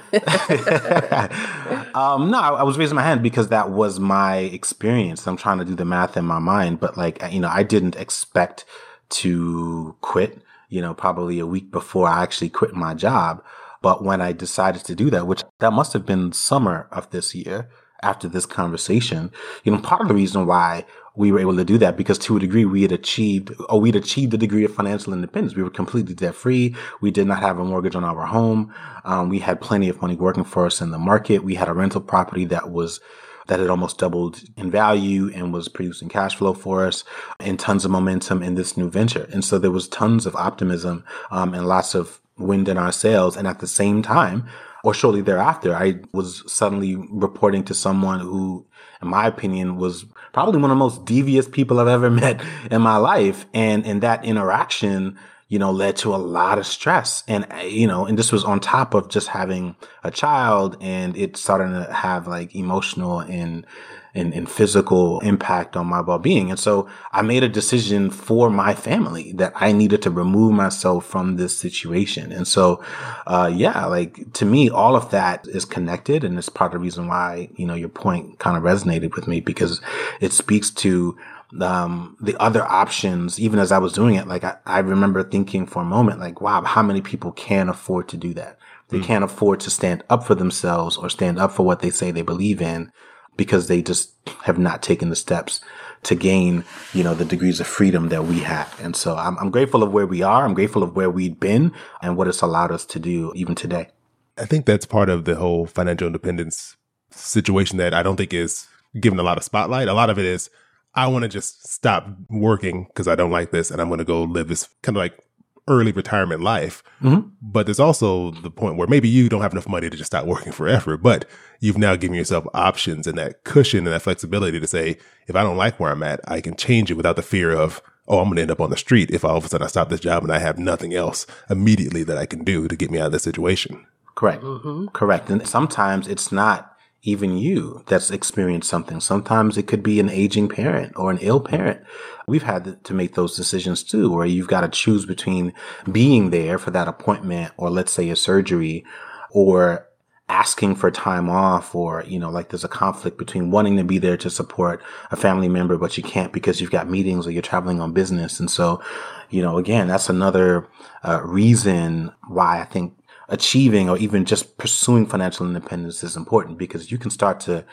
um, 1.94 2.30
no, 2.30 2.40
I, 2.40 2.56
I, 2.58 2.62
was 2.62 2.78
raising 2.78 2.96
my 2.96 3.02
hand 3.02 3.22
because 3.22 3.48
that 3.48 3.70
was 3.70 4.00
my 4.00 4.38
experience. 4.38 5.26
I'm 5.26 5.36
trying 5.36 5.58
to 5.58 5.64
do 5.64 5.74
the 5.74 5.84
math 5.84 6.16
in 6.16 6.24
my 6.24 6.38
mind, 6.38 6.80
but 6.80 6.96
like, 6.96 7.22
you 7.30 7.40
know, 7.40 7.50
I 7.50 7.62
didn't 7.62 7.96
expect 7.96 8.64
to 9.10 9.94
quit, 10.00 10.38
you 10.70 10.80
know, 10.80 10.94
probably 10.94 11.38
a 11.38 11.46
week 11.46 11.70
before 11.70 12.08
I 12.08 12.22
actually 12.22 12.48
quit 12.48 12.74
my 12.74 12.94
job. 12.94 13.44
But 13.82 14.02
when 14.02 14.22
I 14.22 14.32
decided 14.32 14.84
to 14.86 14.94
do 14.94 15.10
that, 15.10 15.26
which 15.26 15.44
that 15.60 15.74
must 15.74 15.92
have 15.92 16.06
been 16.06 16.32
summer 16.32 16.88
of 16.90 17.10
this 17.10 17.34
year 17.34 17.68
after 18.02 18.26
this 18.26 18.46
conversation, 18.46 19.30
you 19.62 19.72
know, 19.72 19.78
part 19.78 20.00
of 20.00 20.08
the 20.08 20.14
reason 20.14 20.46
why 20.46 20.86
we 21.16 21.30
were 21.30 21.38
able 21.38 21.56
to 21.56 21.64
do 21.64 21.78
that 21.78 21.96
because 21.96 22.18
to 22.18 22.36
a 22.36 22.40
degree 22.40 22.64
we 22.64 22.82
had 22.82 22.92
achieved 22.92 23.52
or 23.68 23.80
we'd 23.80 23.96
achieved 23.96 24.32
the 24.32 24.38
degree 24.38 24.64
of 24.64 24.74
financial 24.74 25.12
independence. 25.12 25.54
We 25.54 25.62
were 25.62 25.70
completely 25.70 26.14
debt 26.14 26.34
free. 26.34 26.74
We 27.00 27.10
did 27.10 27.26
not 27.26 27.40
have 27.40 27.58
a 27.58 27.64
mortgage 27.64 27.94
on 27.94 28.04
our 28.04 28.26
home. 28.26 28.74
Um, 29.04 29.28
we 29.28 29.38
had 29.38 29.60
plenty 29.60 29.88
of 29.88 30.00
money 30.02 30.16
working 30.16 30.44
for 30.44 30.66
us 30.66 30.80
in 30.80 30.90
the 30.90 30.98
market. 30.98 31.44
We 31.44 31.54
had 31.54 31.68
a 31.68 31.72
rental 31.72 32.00
property 32.00 32.44
that 32.46 32.70
was 32.70 33.00
that 33.46 33.60
had 33.60 33.68
almost 33.68 33.98
doubled 33.98 34.42
in 34.56 34.70
value 34.70 35.30
and 35.34 35.52
was 35.52 35.68
producing 35.68 36.08
cash 36.08 36.34
flow 36.36 36.54
for 36.54 36.86
us 36.86 37.04
and 37.38 37.60
tons 37.60 37.84
of 37.84 37.90
momentum 37.90 38.42
in 38.42 38.54
this 38.54 38.74
new 38.74 38.88
venture. 38.88 39.28
And 39.32 39.44
so 39.44 39.58
there 39.58 39.70
was 39.70 39.86
tons 39.86 40.24
of 40.24 40.34
optimism 40.34 41.04
um, 41.30 41.52
and 41.52 41.68
lots 41.68 41.94
of 41.94 42.22
wind 42.38 42.68
in 42.68 42.78
our 42.78 42.90
sails. 42.90 43.36
And 43.36 43.46
at 43.46 43.58
the 43.58 43.66
same 43.66 44.02
time, 44.02 44.48
or 44.82 44.94
shortly 44.94 45.22
thereafter, 45.22 45.74
I 45.74 46.00
was 46.12 46.42
suddenly 46.50 46.96
reporting 46.96 47.64
to 47.64 47.74
someone 47.74 48.20
who, 48.20 48.66
in 49.00 49.08
my 49.08 49.26
opinion, 49.26 49.76
was 49.76 50.04
probably 50.34 50.60
one 50.60 50.70
of 50.70 50.76
the 50.76 50.80
most 50.80 51.06
devious 51.06 51.48
people 51.48 51.80
I've 51.80 51.88
ever 51.88 52.10
met 52.24 52.42
in 52.70 52.82
my 52.82 52.98
life. 52.98 53.46
And 53.54 53.86
in 53.86 54.00
that 54.00 54.24
interaction, 54.24 55.16
you 55.48 55.58
know, 55.58 55.70
led 55.70 55.96
to 55.96 56.14
a 56.14 56.16
lot 56.16 56.58
of 56.58 56.66
stress. 56.66 57.22
And, 57.28 57.46
you 57.64 57.86
know, 57.86 58.06
and 58.06 58.18
this 58.18 58.32
was 58.32 58.44
on 58.44 58.60
top 58.60 58.94
of 58.94 59.08
just 59.08 59.28
having 59.28 59.76
a 60.02 60.10
child 60.10 60.76
and 60.80 61.16
it 61.16 61.36
starting 61.36 61.72
to 61.72 61.92
have 61.92 62.26
like 62.26 62.54
emotional 62.54 63.20
and 63.20 63.66
and, 64.14 64.32
and 64.32 64.48
physical 64.48 65.20
impact 65.20 65.76
on 65.76 65.86
my 65.86 66.00
well-being. 66.00 66.50
And 66.50 66.58
so 66.58 66.88
I 67.12 67.22
made 67.22 67.42
a 67.42 67.48
decision 67.48 68.10
for 68.10 68.48
my 68.48 68.74
family 68.74 69.32
that 69.32 69.52
I 69.56 69.72
needed 69.72 70.02
to 70.02 70.10
remove 70.10 70.52
myself 70.52 71.04
from 71.04 71.36
this 71.36 71.58
situation. 71.58 72.30
And 72.30 72.46
so, 72.46 72.82
uh, 73.26 73.50
yeah, 73.52 73.86
like 73.86 74.32
to 74.34 74.44
me, 74.44 74.70
all 74.70 74.94
of 74.94 75.10
that 75.10 75.46
is 75.48 75.64
connected. 75.64 76.22
And 76.22 76.38
it's 76.38 76.48
part 76.48 76.72
of 76.74 76.80
the 76.80 76.84
reason 76.84 77.08
why, 77.08 77.48
you 77.56 77.66
know, 77.66 77.74
your 77.74 77.88
point 77.88 78.38
kind 78.38 78.56
of 78.56 78.62
resonated 78.62 79.16
with 79.16 79.26
me 79.26 79.40
because 79.40 79.80
it 80.20 80.32
speaks 80.32 80.70
to 80.70 81.16
um, 81.60 82.16
the 82.20 82.40
other 82.40 82.64
options, 82.64 83.38
even 83.38 83.58
as 83.58 83.72
I 83.72 83.78
was 83.78 83.92
doing 83.92 84.16
it, 84.16 84.26
like 84.26 84.44
I, 84.44 84.56
I, 84.66 84.80
remember 84.80 85.22
thinking 85.22 85.66
for 85.66 85.82
a 85.82 85.84
moment, 85.84 86.20
like, 86.20 86.40
wow, 86.40 86.62
how 86.62 86.82
many 86.82 87.00
people 87.00 87.32
can 87.32 87.68
afford 87.68 88.08
to 88.08 88.16
do 88.16 88.34
that? 88.34 88.58
They 88.88 88.98
mm. 88.98 89.04
can't 89.04 89.24
afford 89.24 89.60
to 89.60 89.70
stand 89.70 90.02
up 90.10 90.24
for 90.24 90.34
themselves 90.34 90.96
or 90.96 91.08
stand 91.08 91.38
up 91.38 91.52
for 91.52 91.64
what 91.64 91.80
they 91.80 91.90
say 91.90 92.10
they 92.10 92.22
believe 92.22 92.60
in 92.60 92.90
because 93.36 93.68
they 93.68 93.82
just 93.82 94.12
have 94.44 94.58
not 94.58 94.82
taken 94.82 95.10
the 95.10 95.16
steps 95.16 95.60
to 96.04 96.14
gain, 96.14 96.64
you 96.92 97.02
know, 97.02 97.14
the 97.14 97.24
degrees 97.24 97.60
of 97.60 97.66
freedom 97.66 98.08
that 98.08 98.24
we 98.24 98.40
have. 98.40 98.78
And 98.80 98.94
so 98.94 99.16
I'm, 99.16 99.38
I'm 99.38 99.50
grateful 99.50 99.82
of 99.82 99.92
where 99.92 100.06
we 100.06 100.22
are. 100.22 100.44
I'm 100.44 100.54
grateful 100.54 100.82
of 100.82 100.94
where 100.94 101.10
we've 101.10 101.38
been 101.38 101.72
and 102.02 102.16
what 102.16 102.28
it's 102.28 102.42
allowed 102.42 102.72
us 102.72 102.84
to 102.86 102.98
do 102.98 103.32
even 103.34 103.54
today. 103.54 103.88
I 104.36 104.44
think 104.44 104.66
that's 104.66 104.86
part 104.86 105.08
of 105.08 105.24
the 105.24 105.36
whole 105.36 105.66
financial 105.66 106.06
independence 106.06 106.76
situation 107.10 107.78
that 107.78 107.94
I 107.94 108.02
don't 108.02 108.16
think 108.16 108.34
is 108.34 108.66
given 109.00 109.18
a 109.18 109.22
lot 109.22 109.38
of 109.38 109.44
spotlight. 109.44 109.88
A 109.88 109.94
lot 109.94 110.10
of 110.10 110.18
it 110.18 110.24
is, 110.24 110.50
I 110.94 111.06
want 111.08 111.22
to 111.24 111.28
just 111.28 111.68
stop 111.68 112.08
working 112.28 112.84
because 112.84 113.08
I 113.08 113.14
don't 113.14 113.30
like 113.30 113.50
this 113.50 113.70
and 113.70 113.80
I'm 113.80 113.88
going 113.88 113.98
to 113.98 114.04
go 114.04 114.22
live 114.22 114.48
this 114.48 114.68
kind 114.82 114.96
of 114.96 115.00
like 115.00 115.18
early 115.66 115.92
retirement 115.92 116.42
life. 116.42 116.82
Mm-hmm. 117.02 117.28
But 117.42 117.66
there's 117.66 117.80
also 117.80 118.30
the 118.30 118.50
point 118.50 118.76
where 118.76 118.86
maybe 118.86 119.08
you 119.08 119.28
don't 119.28 119.42
have 119.42 119.52
enough 119.52 119.68
money 119.68 119.90
to 119.90 119.96
just 119.96 120.08
stop 120.08 120.26
working 120.26 120.52
forever, 120.52 120.96
but 120.96 121.24
you've 121.60 121.78
now 121.78 121.96
given 121.96 122.16
yourself 122.16 122.46
options 122.54 123.06
and 123.06 123.18
that 123.18 123.44
cushion 123.44 123.86
and 123.86 123.94
that 123.94 124.02
flexibility 124.02 124.60
to 124.60 124.66
say, 124.66 124.98
if 125.26 125.34
I 125.34 125.42
don't 125.42 125.56
like 125.56 125.80
where 125.80 125.90
I'm 125.90 126.02
at, 126.02 126.20
I 126.28 126.40
can 126.40 126.54
change 126.56 126.90
it 126.90 126.94
without 126.94 127.16
the 127.16 127.22
fear 127.22 127.50
of, 127.50 127.80
oh, 128.06 128.18
I'm 128.18 128.26
going 128.26 128.36
to 128.36 128.42
end 128.42 128.50
up 128.50 128.60
on 128.60 128.70
the 128.70 128.76
street 128.76 129.10
if 129.10 129.24
all 129.24 129.36
of 129.36 129.44
a 129.44 129.48
sudden 129.48 129.64
I 129.64 129.68
stop 129.68 129.88
this 129.88 130.00
job 130.00 130.22
and 130.22 130.32
I 130.32 130.38
have 130.38 130.58
nothing 130.58 130.94
else 130.94 131.26
immediately 131.48 132.04
that 132.04 132.18
I 132.18 132.26
can 132.26 132.44
do 132.44 132.68
to 132.68 132.76
get 132.76 132.90
me 132.90 132.98
out 132.98 133.06
of 133.06 133.12
this 133.12 133.22
situation. 133.22 133.86
Correct. 134.14 134.42
Mm-hmm. 134.42 134.88
Correct. 134.88 135.30
And 135.30 135.46
sometimes 135.48 136.06
it's 136.06 136.30
not 136.30 136.73
even 137.04 137.36
you 137.36 137.82
that's 137.86 138.10
experienced 138.10 138.68
something. 138.68 138.98
Sometimes 138.98 139.56
it 139.56 139.66
could 139.66 139.82
be 139.82 140.00
an 140.00 140.08
aging 140.08 140.48
parent 140.48 140.92
or 140.96 141.10
an 141.10 141.18
ill 141.20 141.40
parent. 141.40 141.80
We've 142.26 142.42
had 142.42 142.82
to 142.82 142.94
make 142.94 143.14
those 143.14 143.36
decisions 143.36 143.82
too, 143.82 144.10
where 144.10 144.26
you've 144.26 144.48
got 144.48 144.62
to 144.62 144.68
choose 144.68 145.04
between 145.04 145.52
being 145.90 146.30
there 146.30 146.58
for 146.58 146.70
that 146.70 146.88
appointment 146.88 147.52
or 147.58 147.68
let's 147.68 147.92
say 147.92 148.08
a 148.08 148.16
surgery 148.16 148.84
or 149.30 149.86
asking 150.30 150.74
for 150.74 150.90
time 150.90 151.28
off 151.28 151.74
or, 151.74 152.02
you 152.06 152.18
know, 152.18 152.30
like 152.30 152.48
there's 152.48 152.64
a 152.64 152.68
conflict 152.68 153.18
between 153.18 153.50
wanting 153.50 153.76
to 153.76 153.84
be 153.84 153.98
there 153.98 154.16
to 154.16 154.30
support 154.30 154.82
a 155.10 155.16
family 155.16 155.50
member, 155.50 155.76
but 155.76 155.98
you 155.98 156.02
can't 156.02 156.32
because 156.32 156.60
you've 156.60 156.70
got 156.70 156.88
meetings 156.88 157.26
or 157.26 157.30
you're 157.30 157.42
traveling 157.42 157.80
on 157.82 157.92
business. 157.92 158.40
And 158.40 158.50
so, 158.50 158.82
you 159.28 159.42
know, 159.42 159.58
again, 159.58 159.86
that's 159.86 160.08
another 160.08 160.66
uh, 161.06 161.20
reason 161.22 162.10
why 162.28 162.62
I 162.62 162.64
think 162.64 162.94
achieving 163.28 163.88
or 163.88 163.96
even 163.98 164.24
just 164.24 164.58
pursuing 164.58 165.06
financial 165.06 165.46
independence 165.46 166.02
is 166.02 166.16
important 166.16 166.58
because 166.58 166.90
you 166.90 166.98
can 166.98 167.10
start 167.10 167.40
to 167.40 167.64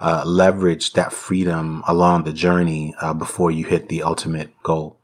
uh, 0.00 0.22
leverage 0.26 0.92
that 0.92 1.12
freedom 1.12 1.82
along 1.86 2.24
the 2.24 2.32
journey 2.32 2.94
uh, 3.00 3.14
before 3.14 3.50
you 3.50 3.64
hit 3.64 3.88
the 3.88 4.02
ultimate 4.02 4.50
goal. 4.62 4.98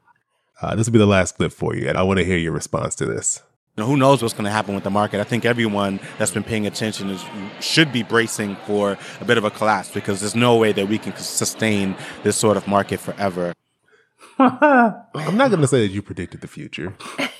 Uh, 0.61 0.75
this 0.75 0.87
will 0.87 0.92
be 0.92 0.99
the 0.99 1.06
last 1.06 1.37
clip 1.37 1.52
for 1.52 1.75
you, 1.75 1.88
and 1.88 1.99
I 1.99 2.02
want 2.02 2.18
to 2.18 2.25
hear 2.25 2.38
your 2.38 2.52
response 2.52 2.94
to 2.96 3.06
this. 3.06 3.42
Now, 3.76 3.87
who 3.87 3.96
knows 3.96 4.23
what's 4.23 4.34
going 4.34 4.44
to 4.44 4.52
happen 4.52 4.76
with 4.76 4.84
the 4.84 4.90
market? 4.90 5.20
I 5.20 5.25
think 5.25 5.44
everyone 5.44 5.99
that's 6.16 6.30
been 6.30 6.44
paying 6.44 6.64
attention 6.64 7.11
is, 7.11 7.25
should 7.61 7.92
be 7.92 8.04
bracing 8.04 8.54
for 8.66 8.96
a 9.20 9.25
bit 9.25 9.37
of 9.37 9.42
a 9.42 9.50
collapse 9.50 9.90
because 9.90 10.20
there's 10.20 10.37
no 10.37 10.56
way 10.56 10.70
that 10.70 10.87
we 10.88 10.96
can 10.96 11.16
sustain 11.16 11.96
this 12.23 12.37
sort 12.37 12.56
of 12.56 12.68
market 12.68 13.00
forever. 13.00 13.52
I'm 14.38 15.37
not 15.37 15.50
going 15.50 15.61
to 15.61 15.66
say 15.66 15.80
that 15.80 15.92
you 15.92 16.02
predicted 16.02 16.40
the 16.40 16.46
future. 16.46 16.94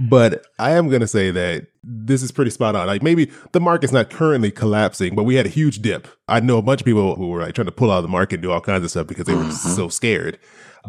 but 0.00 0.46
I 0.58 0.70
am 0.72 0.88
going 0.88 1.02
to 1.02 1.06
say 1.06 1.30
that 1.30 1.66
this 1.82 2.22
is 2.22 2.32
pretty 2.32 2.50
spot 2.50 2.74
on. 2.74 2.86
Like 2.86 3.02
maybe 3.02 3.30
the 3.52 3.60
market's 3.60 3.92
not 3.92 4.08
currently 4.08 4.50
collapsing, 4.50 5.14
but 5.14 5.24
we 5.24 5.34
had 5.34 5.44
a 5.46 5.50
huge 5.50 5.82
dip. 5.82 6.08
I 6.26 6.40
know 6.40 6.56
a 6.56 6.62
bunch 6.62 6.80
of 6.80 6.84
people 6.86 7.16
who 7.16 7.28
were 7.28 7.40
like 7.40 7.54
trying 7.54 7.66
to 7.66 7.72
pull 7.72 7.90
out 7.90 7.98
of 7.98 8.04
the 8.04 8.08
market 8.08 8.36
and 8.36 8.42
do 8.42 8.50
all 8.50 8.60
kinds 8.60 8.84
of 8.84 8.90
stuff 8.90 9.06
because 9.06 9.26
they 9.26 9.34
were 9.34 9.42
mm-hmm. 9.42 9.74
so 9.74 9.88
scared. 9.88 10.38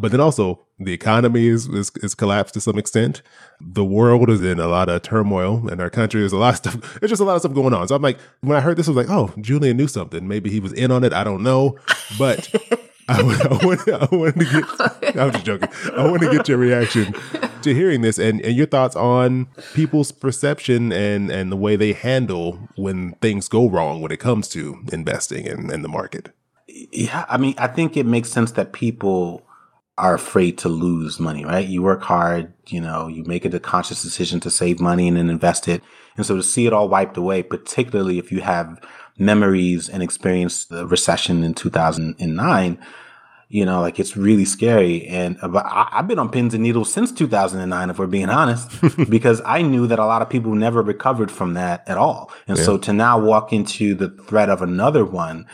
But 0.00 0.10
then 0.10 0.20
also 0.20 0.60
the 0.78 0.94
economy 0.94 1.46
is, 1.46 1.68
is, 1.68 1.90
is 1.96 2.14
collapsed 2.14 2.54
to 2.54 2.60
some 2.60 2.78
extent. 2.78 3.20
The 3.60 3.84
world 3.84 4.30
is 4.30 4.42
in 4.42 4.58
a 4.58 4.66
lot 4.66 4.88
of 4.88 5.02
turmoil 5.02 5.68
and 5.68 5.80
our 5.82 5.90
country. 5.90 6.20
There's 6.20 6.32
a 6.32 6.38
lot 6.38 6.54
of 6.54 6.56
stuff. 6.56 6.96
There's 7.00 7.10
just 7.10 7.20
a 7.20 7.24
lot 7.24 7.34
of 7.34 7.42
stuff 7.42 7.52
going 7.52 7.74
on. 7.74 7.88
So 7.88 7.94
I'm 7.94 8.02
like, 8.02 8.18
when 8.40 8.56
I 8.56 8.60
heard 8.60 8.78
this, 8.78 8.88
I 8.88 8.92
was 8.92 8.96
like, 8.96 9.14
oh, 9.14 9.34
Julian 9.42 9.76
knew 9.76 9.88
something. 9.88 10.26
Maybe 10.26 10.48
he 10.48 10.60
was 10.60 10.72
in 10.72 10.90
on 10.90 11.04
it. 11.04 11.12
I 11.12 11.24
don't 11.24 11.42
know. 11.42 11.76
But 12.18 12.48
I, 13.08 13.20
I, 13.20 13.66
wanted, 13.66 13.94
I 13.94 14.08
wanted 14.10 14.38
to 14.38 14.44
get, 14.44 15.16
I'm 15.18 15.32
just 15.32 15.44
joking. 15.44 15.68
I 15.94 16.08
want 16.08 16.22
to 16.22 16.30
get 16.30 16.48
your 16.48 16.58
reaction 16.58 17.14
to 17.62 17.74
hearing 17.74 18.02
this 18.02 18.18
and, 18.18 18.40
and 18.40 18.54
your 18.54 18.66
thoughts 18.66 18.96
on 18.96 19.46
people's 19.74 20.12
perception 20.12 20.92
and, 20.92 21.30
and 21.30 21.50
the 21.50 21.56
way 21.56 21.76
they 21.76 21.92
handle 21.92 22.68
when 22.76 23.12
things 23.16 23.48
go 23.48 23.68
wrong 23.68 24.00
when 24.00 24.12
it 24.12 24.20
comes 24.20 24.48
to 24.48 24.82
investing 24.92 25.46
in, 25.46 25.70
in 25.70 25.82
the 25.82 25.88
market. 25.88 26.30
Yeah. 26.66 27.24
I 27.28 27.36
mean, 27.38 27.54
I 27.58 27.66
think 27.66 27.96
it 27.96 28.06
makes 28.06 28.30
sense 28.30 28.52
that 28.52 28.72
people 28.72 29.46
are 29.98 30.14
afraid 30.14 30.56
to 30.58 30.68
lose 30.68 31.20
money, 31.20 31.44
right? 31.44 31.66
You 31.66 31.82
work 31.82 32.02
hard, 32.02 32.52
you 32.66 32.80
know, 32.80 33.08
you 33.08 33.24
make 33.24 33.44
it 33.44 33.54
a 33.54 33.60
conscious 33.60 34.02
decision 34.02 34.40
to 34.40 34.50
save 34.50 34.80
money 34.80 35.06
and 35.06 35.16
then 35.16 35.28
invest 35.28 35.68
it. 35.68 35.82
And 36.16 36.24
so 36.24 36.36
to 36.36 36.42
see 36.42 36.66
it 36.66 36.72
all 36.72 36.88
wiped 36.88 37.16
away, 37.16 37.42
particularly 37.42 38.18
if 38.18 38.32
you 38.32 38.40
have 38.40 38.80
memories 39.18 39.88
and 39.88 40.02
experienced 40.02 40.70
the 40.70 40.86
recession 40.86 41.44
in 41.44 41.54
2009, 41.54 42.78
you 43.52 43.66
know, 43.66 43.82
like 43.82 44.00
it's 44.00 44.16
really 44.16 44.46
scary. 44.46 45.06
And 45.06 45.36
uh, 45.42 45.48
but 45.48 45.66
I, 45.66 45.86
have 45.92 46.08
been 46.08 46.18
on 46.18 46.30
pins 46.30 46.54
and 46.54 46.62
needles 46.62 46.90
since 46.90 47.12
2009, 47.12 47.90
if 47.90 47.98
we're 47.98 48.06
being 48.06 48.30
honest, 48.40 48.70
because 49.10 49.42
I 49.44 49.60
knew 49.60 49.86
that 49.88 49.98
a 49.98 50.06
lot 50.06 50.22
of 50.22 50.30
people 50.30 50.54
never 50.54 50.80
recovered 50.80 51.30
from 51.30 51.52
that 51.52 51.86
at 51.86 51.98
all. 51.98 52.32
And 52.48 52.56
yeah. 52.56 52.64
so 52.64 52.78
to 52.78 52.94
now 52.94 53.20
walk 53.20 53.52
into 53.52 53.94
the 53.94 54.08
threat 54.08 54.48
of 54.48 54.62
another 54.62 55.04
one, 55.04 55.46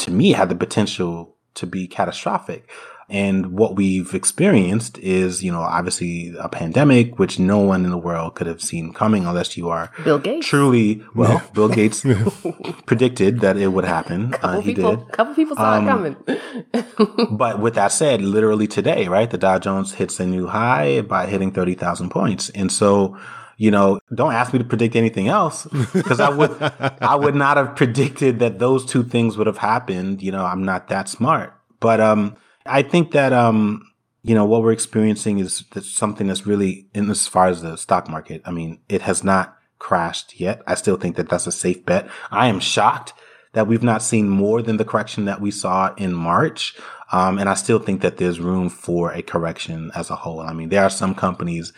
to 0.00 0.10
me, 0.10 0.32
had 0.32 0.50
the 0.50 0.54
potential 0.54 1.34
to 1.54 1.66
be 1.66 1.88
catastrophic. 1.88 2.70
And 3.08 3.52
what 3.52 3.76
we've 3.76 4.14
experienced 4.14 4.98
is, 4.98 5.42
you 5.42 5.52
know, 5.52 5.60
obviously 5.60 6.34
a 6.40 6.48
pandemic, 6.48 7.20
which 7.20 7.38
no 7.38 7.58
one 7.58 7.84
in 7.84 7.90
the 7.92 7.98
world 7.98 8.34
could 8.34 8.48
have 8.48 8.60
seen 8.60 8.92
coming 8.92 9.26
unless 9.26 9.56
you 9.56 9.68
are 9.68 9.92
Bill 10.02 10.18
Gates. 10.18 10.46
Truly, 10.46 11.04
well, 11.14 11.40
Bill 11.54 11.68
Gates 11.68 12.04
predicted 12.86 13.40
that 13.40 13.56
it 13.56 13.68
would 13.68 13.84
happen. 13.84 14.34
Uh, 14.46 14.60
he 14.60 14.74
people, 14.74 14.96
did. 14.96 15.08
A 15.08 15.12
couple 15.12 15.34
people 15.34 15.56
saw 15.56 15.72
um, 15.72 16.06
it 16.06 16.16
coming. 16.26 17.26
but 17.36 17.58
with 17.58 17.74
that 17.74 17.90
said, 17.90 18.20
literally 18.20 18.66
today, 18.66 19.08
right, 19.08 19.30
the 19.30 19.38
Dow 19.38 19.58
Jones 19.58 19.94
hits 19.94 20.20
a 20.20 20.26
new 20.26 20.46
high 20.46 21.00
by 21.00 21.26
hitting 21.26 21.50
30,000 21.50 22.10
points. 22.10 22.50
And 22.50 22.70
so, 22.70 23.16
you 23.56 23.70
know, 23.70 23.98
don't 24.14 24.34
ask 24.34 24.52
me 24.52 24.58
to 24.58 24.64
predict 24.64 24.94
anything 24.94 25.26
else 25.26 25.66
because 25.92 26.20
I 26.20 26.28
would, 26.28 26.54
I 27.00 27.16
would 27.16 27.34
not 27.34 27.56
have 27.56 27.74
predicted 27.74 28.38
that 28.40 28.58
those 28.58 28.84
two 28.84 29.02
things 29.02 29.36
would 29.36 29.48
have 29.48 29.58
happened. 29.58 30.22
You 30.22 30.32
know, 30.32 30.44
I'm 30.44 30.62
not 30.62 30.88
that 30.88 31.08
smart, 31.08 31.52
but, 31.80 32.00
um, 32.00 32.36
I 32.68 32.82
think 32.82 33.12
that, 33.12 33.32
um, 33.32 33.90
you 34.22 34.34
know, 34.34 34.44
what 34.44 34.62
we're 34.62 34.72
experiencing 34.72 35.38
is 35.38 35.64
something 35.82 36.26
that's 36.26 36.46
really, 36.46 36.88
in 36.94 37.10
as 37.10 37.26
far 37.26 37.48
as 37.48 37.62
the 37.62 37.76
stock 37.76 38.08
market, 38.08 38.42
I 38.44 38.50
mean, 38.50 38.80
it 38.88 39.02
has 39.02 39.22
not 39.22 39.56
crashed 39.78 40.40
yet. 40.40 40.62
I 40.66 40.74
still 40.74 40.96
think 40.96 41.16
that 41.16 41.28
that's 41.28 41.46
a 41.46 41.52
safe 41.52 41.84
bet. 41.84 42.08
I 42.30 42.48
am 42.48 42.60
shocked 42.60 43.12
that 43.52 43.66
we've 43.66 43.82
not 43.82 44.02
seen 44.02 44.28
more 44.28 44.62
than 44.62 44.76
the 44.76 44.84
correction 44.84 45.24
that 45.26 45.40
we 45.40 45.50
saw 45.50 45.94
in 45.94 46.12
March. 46.12 46.76
Um, 47.12 47.38
and 47.38 47.48
I 47.48 47.54
still 47.54 47.78
think 47.78 48.00
that 48.00 48.16
there's 48.16 48.40
room 48.40 48.68
for 48.68 49.12
a 49.12 49.22
correction 49.22 49.92
as 49.94 50.10
a 50.10 50.16
whole. 50.16 50.40
I 50.40 50.52
mean, 50.52 50.70
there 50.70 50.82
are 50.82 50.90
some 50.90 51.14
companies, 51.14 51.72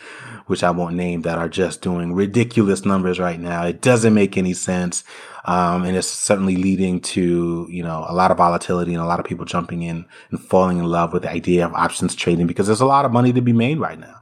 which 0.47 0.63
I 0.63 0.71
won't 0.71 0.95
name, 0.95 1.21
that 1.21 1.37
are 1.37 1.47
just 1.47 1.81
doing 1.81 2.13
ridiculous 2.13 2.83
numbers 2.83 3.19
right 3.19 3.39
now. 3.39 3.63
It 3.65 3.81
doesn't 3.81 4.15
make 4.15 4.37
any 4.37 4.53
sense. 4.53 5.03
Um, 5.45 5.83
and 5.83 5.95
it's 5.95 6.07
certainly 6.07 6.55
leading 6.55 6.99
to, 7.01 7.67
you 7.69 7.83
know, 7.83 8.05
a 8.07 8.13
lot 8.13 8.31
of 8.31 8.37
volatility 8.37 8.93
and 8.93 9.03
a 9.03 9.07
lot 9.07 9.19
of 9.19 9.25
people 9.25 9.45
jumping 9.45 9.83
in 9.83 10.05
and 10.31 10.39
falling 10.39 10.79
in 10.79 10.85
love 10.85 11.13
with 11.13 11.21
the 11.21 11.31
idea 11.31 11.65
of 11.65 11.73
options 11.73 12.15
trading 12.15 12.47
because 12.47 12.67
there's 12.67 12.81
a 12.81 12.85
lot 12.85 13.05
of 13.05 13.11
money 13.11 13.31
to 13.31 13.41
be 13.41 13.53
made 13.53 13.79
right 13.79 13.99
now. 13.99 14.19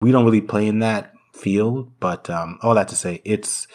We 0.00 0.12
don't 0.12 0.24
really 0.24 0.40
play 0.40 0.66
in 0.66 0.78
that 0.78 1.12
field, 1.34 1.92
but, 2.00 2.28
um, 2.30 2.58
all 2.62 2.74
that 2.74 2.88
to 2.88 2.96
say, 2.96 3.20
it's, 3.24 3.68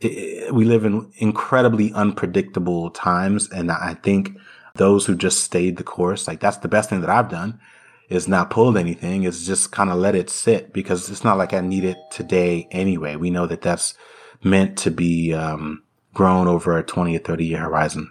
it, 0.00 0.54
we 0.54 0.64
live 0.64 0.84
in 0.84 1.10
incredibly 1.16 1.92
unpredictable 1.92 2.90
times. 2.90 3.50
And 3.50 3.70
I 3.70 3.94
think 3.94 4.36
those 4.76 5.06
who 5.06 5.14
just 5.14 5.42
stayed 5.42 5.76
the 5.76 5.84
course, 5.84 6.26
like 6.28 6.40
that's 6.40 6.58
the 6.58 6.68
best 6.68 6.90
thing 6.90 7.00
that 7.00 7.10
I've 7.10 7.30
done 7.30 7.60
is 8.08 8.28
not 8.28 8.50
pulled 8.50 8.76
anything. 8.76 9.24
Is 9.24 9.46
just 9.46 9.72
kind 9.72 9.90
of 9.90 9.98
let 9.98 10.14
it 10.14 10.30
sit 10.30 10.72
because 10.72 11.10
it's 11.10 11.24
not 11.24 11.38
like 11.38 11.52
I 11.52 11.60
need 11.60 11.84
it 11.84 11.98
today 12.10 12.68
anyway. 12.70 13.16
We 13.16 13.30
know 13.30 13.46
that 13.46 13.62
that's 13.62 13.94
meant 14.42 14.78
to 14.78 14.90
be, 14.90 15.34
um, 15.34 15.82
grown 16.16 16.48
over 16.48 16.78
a 16.78 16.82
20 16.82 17.14
or 17.14 17.18
30 17.18 17.44
year 17.44 17.60
horizon. 17.60 18.10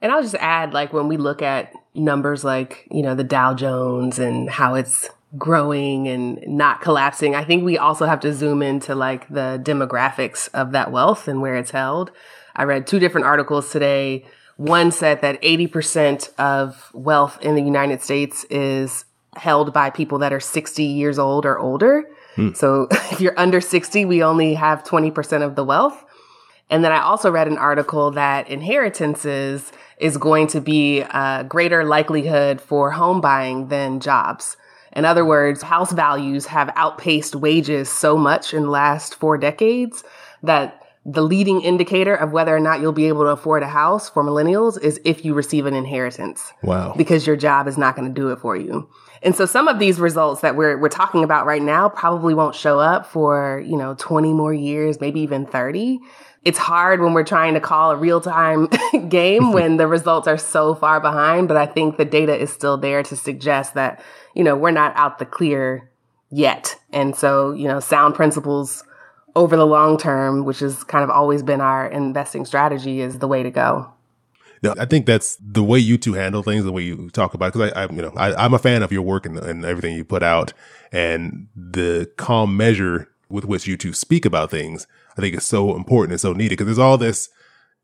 And 0.00 0.10
I'll 0.10 0.22
just 0.22 0.34
add, 0.34 0.74
like, 0.74 0.92
when 0.92 1.06
we 1.06 1.16
look 1.16 1.40
at 1.40 1.72
numbers 1.94 2.42
like, 2.42 2.88
you 2.90 3.02
know, 3.02 3.14
the 3.14 3.22
Dow 3.22 3.54
Jones 3.54 4.18
and 4.18 4.50
how 4.50 4.74
it's 4.74 5.08
growing 5.38 6.08
and 6.08 6.42
not 6.46 6.80
collapsing, 6.80 7.34
I 7.34 7.44
think 7.44 7.64
we 7.64 7.78
also 7.78 8.06
have 8.06 8.20
to 8.20 8.34
zoom 8.34 8.62
into 8.62 8.94
like 8.94 9.28
the 9.28 9.60
demographics 9.62 10.48
of 10.52 10.72
that 10.72 10.90
wealth 10.90 11.28
and 11.28 11.40
where 11.40 11.56
it's 11.56 11.70
held. 11.70 12.10
I 12.54 12.64
read 12.64 12.86
two 12.86 12.98
different 12.98 13.26
articles 13.26 13.70
today. 13.70 14.26
One 14.56 14.92
said 14.92 15.22
that 15.22 15.40
80% 15.42 16.34
of 16.38 16.90
wealth 16.92 17.38
in 17.42 17.54
the 17.54 17.62
United 17.62 18.02
States 18.02 18.44
is 18.50 19.04
held 19.34 19.72
by 19.72 19.90
people 19.90 20.18
that 20.18 20.32
are 20.32 20.40
60 20.40 20.84
years 20.84 21.18
old 21.18 21.46
or 21.46 21.58
older. 21.58 22.04
Hmm. 22.36 22.52
So 22.52 22.88
if 22.90 23.20
you're 23.20 23.38
under 23.38 23.60
60, 23.60 24.04
we 24.04 24.22
only 24.22 24.54
have 24.54 24.84
20% 24.84 25.42
of 25.42 25.56
the 25.56 25.64
wealth. 25.64 26.04
And 26.70 26.82
then 26.84 26.92
I 26.92 27.02
also 27.02 27.30
read 27.30 27.48
an 27.48 27.58
article 27.58 28.10
that 28.12 28.48
inheritances 28.48 29.72
is 29.98 30.16
going 30.16 30.46
to 30.48 30.60
be 30.60 31.00
a 31.00 31.44
greater 31.46 31.84
likelihood 31.84 32.60
for 32.60 32.90
home 32.90 33.20
buying 33.20 33.68
than 33.68 34.00
jobs. 34.00 34.56
In 34.94 35.04
other 35.04 35.24
words, 35.24 35.62
house 35.62 35.92
values 35.92 36.46
have 36.46 36.72
outpaced 36.76 37.34
wages 37.34 37.90
so 37.90 38.16
much 38.16 38.52
in 38.52 38.64
the 38.64 38.70
last 38.70 39.14
four 39.14 39.38
decades 39.38 40.04
that 40.42 40.81
the 41.04 41.22
leading 41.22 41.60
indicator 41.62 42.14
of 42.14 42.32
whether 42.32 42.54
or 42.54 42.60
not 42.60 42.80
you'll 42.80 42.92
be 42.92 43.08
able 43.08 43.22
to 43.22 43.30
afford 43.30 43.62
a 43.62 43.68
house 43.68 44.08
for 44.08 44.22
millennials 44.22 44.80
is 44.80 45.00
if 45.04 45.24
you 45.24 45.34
receive 45.34 45.66
an 45.66 45.74
inheritance. 45.74 46.52
Wow. 46.62 46.94
Because 46.96 47.26
your 47.26 47.36
job 47.36 47.66
is 47.66 47.76
not 47.76 47.96
going 47.96 48.06
to 48.06 48.14
do 48.14 48.30
it 48.30 48.38
for 48.38 48.56
you. 48.56 48.88
And 49.22 49.34
so 49.34 49.46
some 49.46 49.68
of 49.68 49.78
these 49.78 50.00
results 50.00 50.40
that 50.42 50.56
we're 50.56 50.78
we're 50.78 50.88
talking 50.88 51.24
about 51.24 51.46
right 51.46 51.62
now 51.62 51.88
probably 51.88 52.34
won't 52.34 52.54
show 52.54 52.78
up 52.78 53.06
for, 53.06 53.62
you 53.64 53.76
know, 53.76 53.94
20 53.98 54.32
more 54.32 54.54
years, 54.54 55.00
maybe 55.00 55.20
even 55.20 55.46
30 55.46 56.00
it's 56.44 56.58
hard 56.58 57.00
when 57.00 57.12
we're 57.12 57.24
trying 57.24 57.54
to 57.54 57.60
call 57.60 57.92
a 57.92 57.96
real 57.96 58.20
time 58.20 58.68
game 59.08 59.52
when 59.52 59.76
the 59.76 59.86
results 59.86 60.26
are 60.26 60.38
so 60.38 60.74
far 60.74 61.00
behind. 61.00 61.48
But 61.48 61.56
I 61.56 61.66
think 61.66 61.96
the 61.96 62.04
data 62.04 62.36
is 62.36 62.52
still 62.52 62.76
there 62.76 63.02
to 63.04 63.16
suggest 63.16 63.74
that, 63.74 64.02
you 64.34 64.44
know, 64.44 64.56
we're 64.56 64.70
not 64.70 64.92
out 64.96 65.18
the 65.18 65.26
clear 65.26 65.90
yet. 66.30 66.76
And 66.90 67.14
so, 67.14 67.52
you 67.52 67.68
know, 67.68 67.80
sound 67.80 68.14
principles 68.14 68.84
over 69.34 69.56
the 69.56 69.66
long 69.66 69.98
term, 69.98 70.44
which 70.44 70.60
has 70.60 70.84
kind 70.84 71.04
of 71.04 71.10
always 71.10 71.42
been 71.42 71.60
our 71.60 71.86
investing 71.86 72.44
strategy, 72.44 73.00
is 73.00 73.18
the 73.18 73.28
way 73.28 73.42
to 73.42 73.50
go. 73.50 73.92
Yeah, 74.62 74.74
I 74.78 74.84
think 74.84 75.06
that's 75.06 75.36
the 75.40 75.62
way 75.62 75.80
you 75.80 75.98
two 75.98 76.12
handle 76.12 76.42
things, 76.42 76.64
the 76.64 76.70
way 76.72 76.82
you 76.82 77.10
talk 77.10 77.34
about. 77.34 77.52
Because 77.52 77.72
I, 77.72 77.82
I, 77.82 77.90
you 77.90 78.02
know, 78.02 78.12
I, 78.16 78.44
am 78.44 78.54
a 78.54 78.58
fan 78.58 78.82
of 78.82 78.92
your 78.92 79.02
work 79.02 79.26
and, 79.26 79.36
and 79.38 79.64
everything 79.64 79.96
you 79.96 80.04
put 80.04 80.22
out, 80.22 80.52
and 80.92 81.48
the 81.56 82.10
calm 82.16 82.56
measure 82.56 83.08
with 83.28 83.44
which 83.44 83.66
you 83.66 83.76
two 83.76 83.92
speak 83.92 84.24
about 84.24 84.50
things 84.50 84.86
I 85.16 85.20
think 85.20 85.34
is 85.34 85.44
so 85.44 85.74
important 85.74 86.12
and 86.12 86.20
so 86.20 86.32
needed 86.32 86.50
because 86.50 86.66
there's 86.66 86.78
all 86.78 86.98
this 86.98 87.28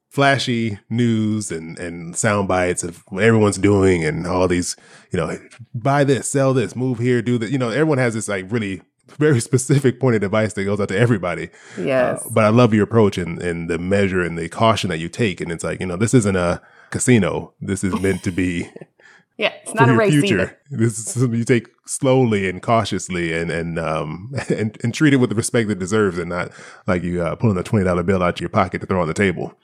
flashy 0.09 0.78
news 0.88 1.50
and, 1.50 1.78
and 1.78 2.17
sound 2.17 2.49
bites 2.49 2.83
of 2.83 3.02
what 3.09 3.25
everyone's 3.25 3.59
doing 3.59 4.05
and 4.05 4.26
all 4.26 4.49
these, 4.49 4.76
you 5.11 5.19
know, 5.19 5.38
buy 5.75 6.05
this, 6.05 6.31
sell 6.31 6.55
this, 6.55 6.75
move 6.75 6.99
here, 6.99 7.21
do 7.21 7.38
that. 7.38 7.50
You 7.50 7.59
know, 7.59 7.71
everyone 7.71 7.99
has 7.99 8.14
this 8.14 8.28
like 8.28 8.50
really 8.50 8.83
very 9.17 9.41
specific 9.49 10.00
point 10.00 10.17
of 10.17 10.23
advice 10.23 10.53
that 10.55 10.65
goes 10.65 10.81
out 10.81 10.88
to 10.88 10.99
everybody. 10.99 11.50
Yes. 11.79 12.25
Uh, 12.25 12.29
but 12.33 12.45
I 12.45 12.49
love 12.49 12.75
your 12.75 12.85
approach 12.85 13.19
and, 13.19 13.41
and 13.43 13.69
the 13.69 13.79
measure 13.79 14.23
and 14.23 14.38
the 14.38 14.49
caution 14.49 14.91
that 14.91 14.99
you 14.99 15.09
take. 15.09 15.41
And 15.41 15.50
it's 15.50 15.65
like, 15.65 15.81
you 15.81 15.87
know, 15.87 15.97
this 15.97 16.15
isn't 16.15 16.37
a 16.37 16.61
casino. 16.91 17.53
This 17.61 17.85
is 17.85 17.99
meant 18.00 18.23
to 18.25 18.31
be 18.31 18.69
yeah, 19.38 19.53
it's 19.62 19.75
not 19.75 19.85
for 19.85 19.85
a 19.85 19.88
your 19.88 19.99
race 19.99 20.12
future. 20.12 20.41
either. 20.41 20.59
This 20.71 20.99
is 20.99 21.07
something 21.07 21.38
you 21.38 21.45
take 21.45 21.69
slowly 21.87 22.49
and 22.49 22.62
cautiously 22.62 23.33
and, 23.33 23.50
and, 23.50 23.79
um, 23.79 24.35
and, 24.49 24.77
and 24.83 24.93
treat 24.93 25.15
it 25.15 25.17
with 25.17 25.31
the 25.31 25.37
respect 25.37 25.71
it 25.71 25.79
deserves 25.79 26.19
and 26.19 26.29
not 26.29 26.50
like 26.87 27.03
you, 27.03 27.23
uh, 27.23 27.35
pulling 27.37 27.57
a 27.57 27.62
$20 27.62 28.05
bill 28.05 28.23
out 28.23 28.35
of 28.35 28.41
your 28.41 28.50
pocket 28.50 28.81
to 28.81 28.87
throw 28.87 29.00
on 29.00 29.09
the 29.09 29.15
table. 29.15 29.55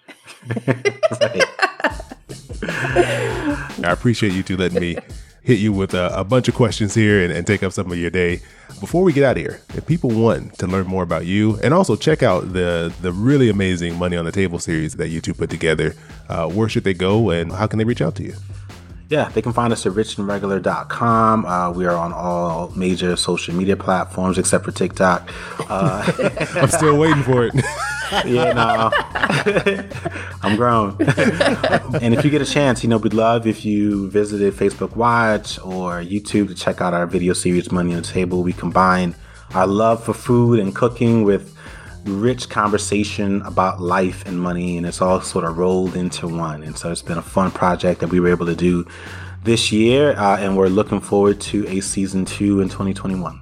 I 2.67 3.93
appreciate 3.93 4.33
you 4.33 4.43
two 4.43 4.57
letting 4.57 4.81
me 4.81 4.97
hit 5.45 5.59
you 5.59 5.73
with 5.73 5.95
a, 5.95 6.19
a 6.19 6.25
bunch 6.25 6.49
of 6.49 6.55
questions 6.55 6.95
here 6.95 7.23
and, 7.23 7.33
and 7.33 7.47
take 7.47 7.63
up 7.63 7.73
some 7.73 7.93
of 7.93 7.99
your 7.99 8.11
day. 8.11 8.41
Before 8.81 9.05
we 9.05 9.13
get 9.13 9.25
out 9.25 9.37
of 9.37 9.43
here, 9.43 9.61
if 9.75 9.87
people 9.87 10.11
want 10.11 10.59
to 10.59 10.67
learn 10.67 10.87
more 10.87 11.03
about 11.03 11.27
you 11.27 11.59
and 11.63 11.73
also 11.73 11.95
check 11.95 12.23
out 12.23 12.53
the 12.53 12.93
the 13.03 13.13
really 13.13 13.49
amazing 13.49 13.97
Money 13.97 14.17
on 14.17 14.25
the 14.25 14.33
Table 14.33 14.59
series 14.59 14.95
that 14.95 15.09
you 15.09 15.21
two 15.21 15.35
put 15.35 15.51
together, 15.51 15.95
uh, 16.29 16.49
where 16.49 16.69
should 16.69 16.85
they 16.85 16.95
go 16.95 17.31
and 17.31 17.53
how 17.53 17.67
can 17.67 17.79
they 17.79 17.85
reach 17.85 18.03
out 18.03 18.17
to 18.17 18.25
you? 18.25 18.35
Yeah, 19.11 19.29
they 19.29 19.43
can 19.43 19.53
find 19.53 19.73
us 19.73 19.85
at 19.87 19.93
richandregular.com. 19.93 21.45
Uh, 21.45 21.71
we 21.73 21.85
are 21.85 21.95
on 21.95 22.13
all 22.13 22.71
major 22.75 23.15
social 23.17 23.55
media 23.55 23.77
platforms 23.77 24.39
except 24.39 24.65
for 24.65 24.73
TikTok. 24.73 25.31
Uh, 25.71 26.11
I'm 26.57 26.71
still 26.71 26.99
waiting 26.99 27.23
for 27.23 27.47
it. 27.47 27.55
yeah, 28.25 28.53
no, 28.53 28.91
I'm 30.43 30.57
grown. 30.57 30.97
and 32.01 32.15
if 32.15 32.25
you 32.25 32.31
get 32.31 32.43
a 32.43 32.47
chance, 32.47 32.83
you 32.83 32.89
know, 32.89 32.99
we'd 32.99 33.15
love 33.15 33.47
if 33.47 33.65
you 33.65 34.09
visited 34.11 34.55
Facebook 34.55 34.97
Watch 34.97 35.59
or 35.61 36.01
YouTube 36.03 36.49
to 36.49 36.55
check 36.55 36.81
out 36.81 36.95
our 36.95 37.07
video 37.07 37.33
series, 37.33 37.71
Money 37.73 37.95
on 37.95 38.03
the 38.03 38.09
Table. 38.09 38.43
We 38.43 38.53
combine 38.53 39.15
our 39.55 39.67
love 39.67 40.03
for 40.05 40.15
food 40.15 40.59
and 40.59 40.75
cooking 40.75 41.25
with 41.25 41.57
rich 42.05 42.49
conversation 42.51 43.41
about 43.43 43.81
life 43.81 44.27
and 44.27 44.39
money, 44.41 44.77
and 44.77 44.87
it's 44.87 45.01
all 45.01 45.21
sort 45.21 45.45
of 45.45 45.57
rolled 45.57 45.97
into 45.97 46.29
one. 46.29 46.63
And 46.63 46.77
so 46.77 46.91
it's 46.93 47.03
been 47.03 47.19
a 47.19 47.23
fun 47.23 47.51
project 47.51 48.01
that 48.01 48.11
we 48.11 48.21
were 48.21 48.29
able 48.29 48.47
to 48.47 48.55
do 48.57 48.87
this 49.43 49.73
year, 49.73 50.13
uh, 50.19 50.39
and 50.39 50.57
we're 50.57 50.69
looking 50.69 51.01
forward 51.01 51.41
to 51.43 51.67
a 51.69 51.81
season 51.81 52.25
two 52.25 52.61
in 52.61 52.69
2021. 52.69 53.41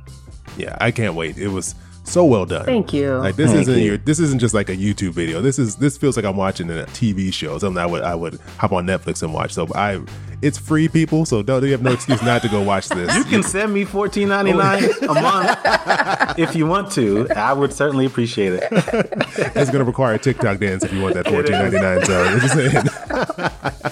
yeah, 0.57 0.77
I 0.81 0.91
can't 0.91 1.15
wait. 1.15 1.39
It 1.39 1.49
was 1.49 1.75
so 2.05 2.25
well 2.25 2.45
done. 2.47 2.65
Thank 2.65 2.93
you. 2.93 3.15
Like 3.17 3.37
this 3.37 3.51
Thank 3.51 3.63
isn't 3.63 3.79
you. 3.79 3.85
your 3.85 3.97
this 3.99 4.19
isn't 4.19 4.41
just 4.41 4.55
like 4.55 4.69
a 4.69 4.77
YouTube 4.77 5.13
video. 5.13 5.41
This 5.41 5.59
is 5.59 5.77
this 5.77 5.97
feels 5.97 6.17
like 6.17 6.25
I'm 6.25 6.37
watching 6.37 6.71
a 6.71 6.85
TV 6.87 7.33
show. 7.33 7.59
Something 7.59 7.79
I 7.81 7.87
would 7.87 8.03
I 8.03 8.15
would 8.15 8.39
hop 8.59 8.73
on 8.73 8.87
Netflix 8.87 9.23
and 9.23 9.33
watch. 9.33 9.53
So 9.53 9.69
I 9.75 10.03
it's 10.43 10.59
free 10.59 10.89
people, 10.89 11.25
so 11.25 11.43
don't 11.43 11.63
you 11.65 11.71
have 11.71 11.83
no 11.83 11.93
excuse 11.93 12.21
not 12.23 12.43
to 12.43 12.49
go 12.49 12.61
watch 12.63 12.89
this. 12.89 13.15
You 13.17 13.25
can 13.25 13.43
send 13.45 13.73
me 13.73 13.85
fourteen 13.85 14.29
ninety 14.29 14.53
nine 14.53 14.85
a 15.03 15.15
month 15.15 16.39
if 16.39 16.57
you 16.57 16.67
want 16.67 16.91
to. 16.93 17.29
I 17.37 17.53
would 17.53 17.73
certainly 17.73 18.07
appreciate 18.07 18.55
it. 18.55 18.69
It's 18.73 19.71
going 19.71 19.79
to 19.79 19.85
require 19.85 20.15
a 20.15 20.19
TikTok 20.19 20.59
dance 20.59 20.83
if 20.85 20.93
you 20.93 21.01
want 21.01 21.15
that 21.15 21.29
fourteen 21.29 21.53
ninety 21.53 21.79
nine. 21.79 22.05
So 22.05 22.23
I'm 22.23 22.41
just 22.41 22.55
saying. 22.55 23.92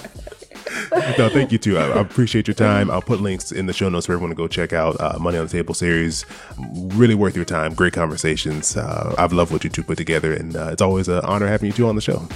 no, 1.17 1.29
thank 1.29 1.51
you 1.51 1.57
too. 1.57 1.77
I, 1.77 1.87
I 1.89 2.01
appreciate 2.01 2.47
your 2.47 2.55
time. 2.55 2.89
I'll 2.91 3.01
put 3.01 3.21
links 3.21 3.51
in 3.51 3.65
the 3.65 3.73
show 3.73 3.89
notes 3.89 4.05
for 4.05 4.13
everyone 4.13 4.29
to 4.29 4.35
go 4.35 4.47
check 4.47 4.73
out 4.73 4.99
uh, 4.99 5.17
Money 5.19 5.37
on 5.37 5.45
the 5.45 5.51
Table 5.51 5.73
series. 5.73 6.25
Really 6.73 7.15
worth 7.15 7.35
your 7.35 7.45
time. 7.45 7.73
Great 7.73 7.93
conversations. 7.93 8.77
Uh, 8.77 9.15
I've 9.17 9.33
loved 9.33 9.51
what 9.51 9.63
you 9.63 9.69
two 9.69 9.83
put 9.83 9.97
together, 9.97 10.33
and 10.33 10.55
uh, 10.55 10.69
it's 10.71 10.81
always 10.81 11.07
an 11.07 11.21
honor 11.23 11.47
having 11.47 11.67
you 11.67 11.73
two 11.73 11.87
on 11.87 11.95
the 11.95 12.01
show. 12.01 12.27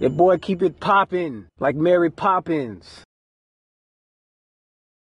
Your 0.00 0.10
boy 0.10 0.38
keep 0.38 0.62
it 0.62 0.78
poppin' 0.78 1.48
like 1.58 1.74
Mary 1.74 2.10
Poppins. 2.10 3.04